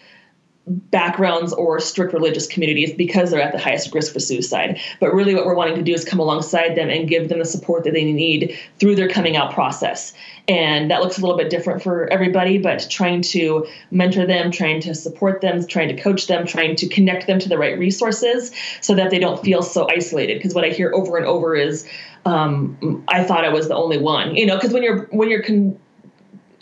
backgrounds 0.66 1.52
or 1.52 1.78
strict 1.78 2.12
religious 2.12 2.46
communities 2.46 2.92
because 2.92 3.30
they're 3.30 3.40
at 3.40 3.52
the 3.52 3.58
highest 3.58 3.94
risk 3.94 4.12
for 4.12 4.18
suicide. 4.18 4.80
But 4.98 5.14
really, 5.14 5.34
what 5.34 5.46
we're 5.46 5.54
wanting 5.54 5.76
to 5.76 5.82
do 5.82 5.92
is 5.92 6.04
come 6.04 6.18
alongside 6.18 6.74
them 6.76 6.90
and 6.90 7.08
give 7.08 7.28
them 7.28 7.38
the 7.38 7.44
support 7.44 7.84
that 7.84 7.92
they 7.92 8.04
need 8.04 8.58
through 8.78 8.96
their 8.96 9.08
coming 9.08 9.36
out 9.36 9.54
process. 9.54 10.12
And 10.48 10.90
that 10.90 11.02
looks 11.02 11.18
a 11.18 11.20
little 11.20 11.36
bit 11.36 11.50
different 11.50 11.82
for 11.82 12.12
everybody, 12.12 12.58
but 12.58 12.86
trying 12.90 13.22
to 13.22 13.66
mentor 13.90 14.26
them, 14.26 14.50
trying 14.50 14.80
to 14.82 14.94
support 14.94 15.40
them, 15.40 15.66
trying 15.66 15.88
to 15.88 16.00
coach 16.00 16.26
them, 16.26 16.46
trying 16.46 16.76
to 16.76 16.88
connect 16.88 17.26
them 17.26 17.38
to 17.40 17.48
the 17.48 17.58
right 17.58 17.78
resources 17.78 18.52
so 18.80 18.94
that 18.94 19.10
they 19.10 19.18
don't 19.18 19.42
feel 19.42 19.62
so 19.62 19.88
isolated. 19.88 20.34
Because 20.34 20.54
what 20.54 20.64
I 20.64 20.70
hear 20.70 20.92
over 20.94 21.16
and 21.16 21.26
over 21.26 21.54
is, 21.54 21.88
um, 22.24 23.04
I 23.08 23.22
thought 23.22 23.44
I 23.44 23.50
was 23.50 23.68
the 23.68 23.76
only 23.76 23.98
one. 23.98 24.34
You 24.34 24.46
know, 24.46 24.56
because 24.56 24.72
when 24.72 24.82
you're 24.82 25.04
when 25.06 25.30
you're 25.30 25.42
con- 25.42 25.78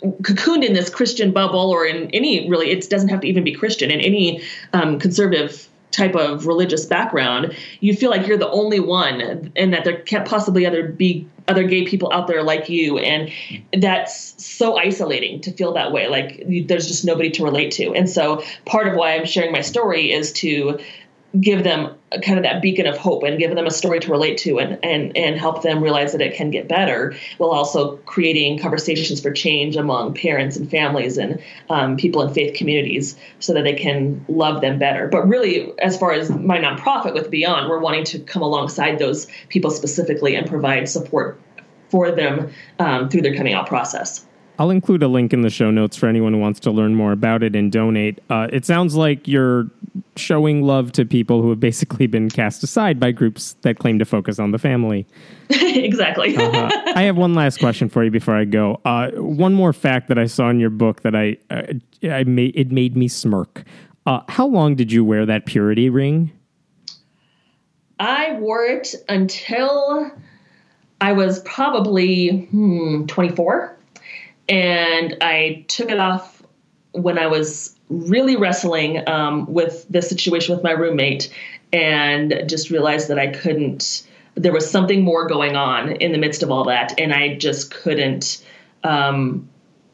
cocooned 0.03 0.63
in 0.63 0.73
this 0.73 0.89
Christian 0.89 1.31
bubble 1.31 1.71
or 1.71 1.85
in 1.85 2.09
any 2.11 2.49
really, 2.49 2.71
it 2.71 2.89
doesn't 2.89 3.09
have 3.09 3.21
to 3.21 3.27
even 3.27 3.43
be 3.43 3.53
Christian, 3.53 3.91
in 3.91 3.99
any 3.99 4.41
um, 4.73 4.99
conservative 4.99 5.67
type 5.91 6.15
of 6.15 6.45
religious 6.45 6.85
background, 6.85 7.55
you 7.79 7.95
feel 7.95 8.09
like 8.09 8.27
you're 8.27 8.37
the 8.37 8.49
only 8.49 8.79
one 8.79 9.51
and 9.55 9.73
that 9.73 9.85
there 9.85 9.97
can't 10.01 10.27
possibly 10.27 10.65
other 10.65 10.87
be 10.87 11.27
other 11.47 11.63
gay 11.63 11.85
people 11.85 12.11
out 12.11 12.27
there 12.27 12.43
like 12.43 12.69
you. 12.69 12.97
And 12.97 13.31
that's 13.71 14.43
so 14.43 14.77
isolating 14.77 15.41
to 15.41 15.51
feel 15.51 15.73
that 15.73 15.91
way. 15.91 16.07
Like 16.07 16.43
there's 16.67 16.87
just 16.87 17.05
nobody 17.05 17.29
to 17.31 17.43
relate 17.43 17.71
to. 17.73 17.93
And 17.93 18.09
so 18.09 18.43
part 18.65 18.87
of 18.87 18.95
why 18.95 19.15
i'm 19.15 19.25
sharing 19.25 19.51
my 19.51 19.61
story 19.61 20.11
is 20.11 20.33
to 20.33 20.79
give 21.39 21.63
them 21.63 21.94
kind 22.23 22.37
of 22.37 22.43
that 22.43 22.61
beacon 22.61 22.85
of 22.85 22.97
hope 22.97 23.23
and 23.23 23.39
give 23.39 23.53
them 23.55 23.65
a 23.65 23.71
story 23.71 23.99
to 23.99 24.11
relate 24.11 24.37
to 24.39 24.59
and, 24.59 24.77
and, 24.83 25.15
and 25.17 25.37
help 25.37 25.61
them 25.61 25.81
realize 25.81 26.11
that 26.11 26.21
it 26.21 26.35
can 26.35 26.51
get 26.51 26.67
better 26.67 27.15
while 27.37 27.51
also 27.51 27.97
creating 27.97 28.59
conversations 28.59 29.19
for 29.21 29.31
change 29.31 29.75
among 29.75 30.13
parents 30.13 30.57
and 30.57 30.69
families 30.69 31.17
and 31.17 31.41
um, 31.69 31.97
people 31.97 32.21
in 32.21 32.33
faith 32.33 32.55
communities 32.55 33.15
so 33.39 33.53
that 33.53 33.63
they 33.63 33.73
can 33.73 34.23
love 34.27 34.61
them 34.61 34.79
better. 34.79 35.07
But 35.07 35.27
really, 35.27 35.73
as 35.79 35.97
far 35.97 36.11
as 36.11 36.29
my 36.29 36.59
nonprofit 36.59 37.13
with 37.13 37.29
Beyond, 37.29 37.69
we're 37.69 37.79
wanting 37.79 38.03
to 38.05 38.19
come 38.19 38.41
alongside 38.41 38.99
those 38.99 39.27
people 39.49 39.71
specifically 39.71 40.35
and 40.35 40.47
provide 40.47 40.87
support 40.89 41.39
for 41.89 42.11
them 42.11 42.51
um, 42.79 43.09
through 43.09 43.21
their 43.21 43.35
coming 43.35 43.53
out 43.53 43.67
process. 43.67 44.25
I'll 44.57 44.69
include 44.69 45.03
a 45.03 45.07
link 45.07 45.33
in 45.33 45.41
the 45.41 45.49
show 45.49 45.71
notes 45.71 45.97
for 45.97 46.07
anyone 46.07 46.33
who 46.33 46.39
wants 46.39 46.59
to 46.61 46.71
learn 46.71 46.95
more 46.95 47.11
about 47.11 47.43
it 47.43 47.55
and 47.55 47.71
donate. 47.71 48.19
Uh, 48.29 48.47
it 48.51 48.65
sounds 48.65 48.95
like 48.95 49.27
you're 49.27 49.69
showing 50.15 50.63
love 50.63 50.91
to 50.93 51.05
people 51.05 51.41
who 51.41 51.49
have 51.49 51.59
basically 51.59 52.07
been 52.07 52.29
cast 52.29 52.63
aside 52.63 52.99
by 52.99 53.11
groups 53.11 53.55
that 53.61 53.79
claim 53.79 53.99
to 53.99 54.05
focus 54.05 54.39
on 54.39 54.51
the 54.51 54.57
family. 54.57 55.05
exactly. 55.49 56.35
uh-huh. 56.37 56.69
I 56.95 57.03
have 57.03 57.17
one 57.17 57.33
last 57.33 57.59
question 57.59 57.89
for 57.89 58.03
you 58.03 58.11
before 58.11 58.35
I 58.35 58.45
go. 58.45 58.79
Uh, 58.85 59.11
one 59.11 59.53
more 59.53 59.73
fact 59.73 60.07
that 60.07 60.17
I 60.17 60.25
saw 60.25 60.49
in 60.49 60.59
your 60.59 60.69
book 60.69 61.01
that 61.01 61.15
I, 61.15 61.37
uh, 61.49 61.73
I 62.09 62.23
made, 62.23 62.55
it 62.55 62.71
made 62.71 62.95
me 62.95 63.07
smirk. 63.07 63.63
Uh, 64.05 64.21
how 64.29 64.45
long 64.45 64.75
did 64.75 64.91
you 64.91 65.03
wear 65.03 65.25
that 65.25 65.45
purity 65.45 65.89
ring? 65.89 66.31
I 67.99 68.37
wore 68.39 68.63
it 68.65 68.93
until 69.09 70.11
I 71.01 71.13
was 71.13 71.41
probably 71.41 72.45
hmm, 72.51 73.05
24 73.05 73.74
and 74.47 75.17
I 75.21 75.65
took 75.67 75.89
it 75.89 75.99
off 75.99 76.43
when 76.91 77.17
I 77.17 77.27
was 77.27 77.75
really 77.89 78.35
wrestling 78.35 79.07
um, 79.07 79.51
with 79.51 79.85
the 79.89 80.01
situation 80.01 80.55
with 80.55 80.63
my 80.63 80.71
roommate 80.71 81.31
and 81.73 82.43
just 82.47 82.69
realized 82.69 83.09
that 83.09 83.19
I 83.19 83.27
couldn't, 83.27 84.07
there 84.35 84.53
was 84.53 84.69
something 84.69 85.03
more 85.03 85.27
going 85.27 85.55
on 85.55 85.91
in 85.93 86.11
the 86.11 86.17
midst 86.17 86.41
of 86.41 86.51
all 86.51 86.63
that. 86.65 86.99
And 86.99 87.13
I 87.13 87.35
just 87.35 87.71
couldn't, 87.71 88.43
um, 88.83 89.49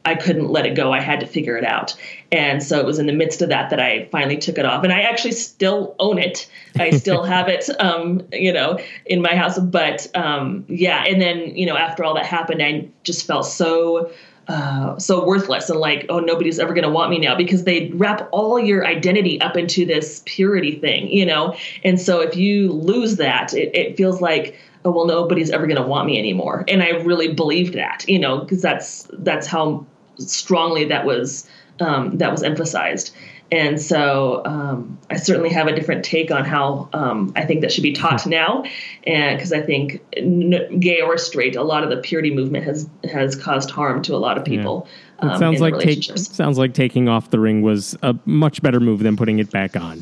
I 0.05 0.15
couldn't 0.15 0.49
let 0.49 0.65
it 0.65 0.75
go. 0.75 0.91
I 0.91 0.99
had 0.99 1.19
to 1.19 1.27
figure 1.27 1.57
it 1.57 1.63
out. 1.63 1.95
And 2.31 2.63
so 2.63 2.79
it 2.79 2.85
was 2.85 2.97
in 2.97 3.05
the 3.05 3.13
midst 3.13 3.41
of 3.41 3.49
that 3.49 3.69
that 3.69 3.79
I 3.79 4.07
finally 4.11 4.37
took 4.37 4.57
it 4.57 4.65
off. 4.65 4.83
And 4.83 4.91
I 4.91 5.01
actually 5.01 5.33
still 5.33 5.95
own 5.99 6.17
it. 6.17 6.49
I 6.79 6.91
still 6.91 7.23
have 7.23 7.49
it, 7.49 7.69
um, 7.79 8.27
you 8.31 8.51
know, 8.51 8.79
in 9.05 9.21
my 9.21 9.35
house. 9.35 9.59
But 9.59 10.07
um, 10.15 10.65
yeah, 10.67 11.03
and 11.03 11.21
then, 11.21 11.55
you 11.55 11.65
know, 11.65 11.77
after 11.77 12.03
all 12.03 12.15
that 12.15 12.25
happened, 12.25 12.61
I 12.63 12.89
just 13.03 13.27
felt 13.27 13.45
so 13.45 14.11
uh, 14.47 14.97
so 14.97 15.25
worthless 15.25 15.69
and 15.69 15.79
like, 15.79 16.05
oh, 16.09 16.19
nobody's 16.19 16.59
ever 16.59 16.73
going 16.73 16.83
to 16.83 16.89
want 16.89 17.09
me 17.09 17.19
now 17.19 17.35
because 17.35 17.63
they 17.63 17.89
wrap 17.93 18.27
all 18.31 18.59
your 18.59 18.85
identity 18.85 19.39
up 19.39 19.55
into 19.55 19.85
this 19.85 20.23
purity 20.25 20.79
thing, 20.79 21.07
you 21.09 21.25
know? 21.25 21.55
And 21.83 22.01
so 22.01 22.19
if 22.21 22.35
you 22.35 22.71
lose 22.71 23.17
that, 23.17 23.53
it, 23.53 23.75
it 23.75 23.97
feels 23.97 24.19
like, 24.19 24.57
oh, 24.83 24.91
well, 24.91 25.05
nobody's 25.05 25.51
ever 25.51 25.67
going 25.67 25.81
to 25.81 25.87
want 25.87 26.07
me 26.07 26.17
anymore. 26.17 26.65
And 26.67 26.81
I 26.81 26.89
really 26.89 27.33
believed 27.33 27.75
that, 27.75 28.03
you 28.07 28.19
know, 28.19 28.39
because 28.39 28.61
that's, 28.61 29.07
that's 29.13 29.47
how 29.47 29.85
strongly 30.17 30.85
that 30.85 31.05
was, 31.05 31.47
um, 31.79 32.17
that 32.17 32.31
was 32.31 32.43
emphasized. 32.43 33.13
And 33.51 33.81
so 33.81 34.41
um, 34.45 34.97
I 35.09 35.17
certainly 35.17 35.49
have 35.49 35.67
a 35.67 35.75
different 35.75 36.05
take 36.05 36.31
on 36.31 36.45
how 36.45 36.87
um, 36.93 37.33
I 37.35 37.45
think 37.45 37.61
that 37.61 37.71
should 37.71 37.83
be 37.83 37.91
taught 37.91 38.25
now, 38.25 38.63
and 39.05 39.37
because 39.37 39.51
I 39.51 39.61
think 39.61 40.01
n- 40.15 40.79
gay 40.79 41.01
or 41.01 41.17
straight, 41.17 41.57
a 41.57 41.63
lot 41.63 41.83
of 41.83 41.89
the 41.89 41.97
purity 41.97 42.33
movement 42.33 42.63
has 42.63 42.89
has 43.11 43.35
caused 43.35 43.69
harm 43.69 44.01
to 44.03 44.15
a 44.15 44.17
lot 44.17 44.37
of 44.37 44.45
people. 44.45 44.87
Yeah. 45.21 45.27
It 45.27 45.31
um, 45.33 45.39
sounds 45.39 45.59
like 45.59 45.77
take, 45.79 46.03
sounds 46.17 46.57
like 46.57 46.73
taking 46.73 47.09
off 47.09 47.29
the 47.29 47.39
ring 47.39 47.61
was 47.61 47.95
a 48.01 48.15
much 48.25 48.61
better 48.61 48.79
move 48.79 48.99
than 48.99 49.17
putting 49.17 49.39
it 49.39 49.51
back 49.51 49.75
on. 49.75 50.01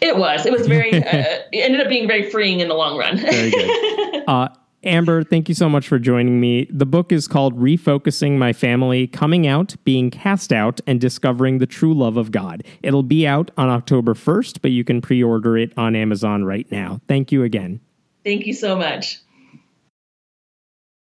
It 0.00 0.16
was. 0.16 0.46
It 0.46 0.52
was 0.52 0.66
very. 0.66 0.92
uh, 0.94 1.00
it 1.52 1.60
ended 1.60 1.82
up 1.82 1.88
being 1.88 2.08
very 2.08 2.30
freeing 2.30 2.60
in 2.60 2.68
the 2.68 2.74
long 2.74 2.98
run. 2.98 3.18
Very 3.18 3.50
good. 3.50 4.24
Uh, 4.28 4.48
Amber, 4.82 5.22
thank 5.22 5.48
you 5.48 5.54
so 5.54 5.68
much 5.68 5.86
for 5.86 5.98
joining 5.98 6.40
me. 6.40 6.66
The 6.70 6.86
book 6.86 7.12
is 7.12 7.28
called 7.28 7.58
Refocusing 7.58 8.38
My 8.38 8.54
Family 8.54 9.06
Coming 9.06 9.46
Out, 9.46 9.76
Being 9.84 10.10
Cast 10.10 10.54
Out, 10.54 10.80
and 10.86 10.98
Discovering 10.98 11.58
the 11.58 11.66
True 11.66 11.92
Love 11.92 12.16
of 12.16 12.30
God. 12.30 12.64
It'll 12.82 13.02
be 13.02 13.26
out 13.26 13.50
on 13.58 13.68
October 13.68 14.14
1st, 14.14 14.62
but 14.62 14.70
you 14.70 14.82
can 14.82 15.02
pre 15.02 15.22
order 15.22 15.58
it 15.58 15.74
on 15.76 15.94
Amazon 15.94 16.44
right 16.44 16.70
now. 16.72 17.00
Thank 17.08 17.30
you 17.30 17.42
again. 17.42 17.80
Thank 18.24 18.46
you 18.46 18.54
so 18.54 18.74
much. 18.74 19.18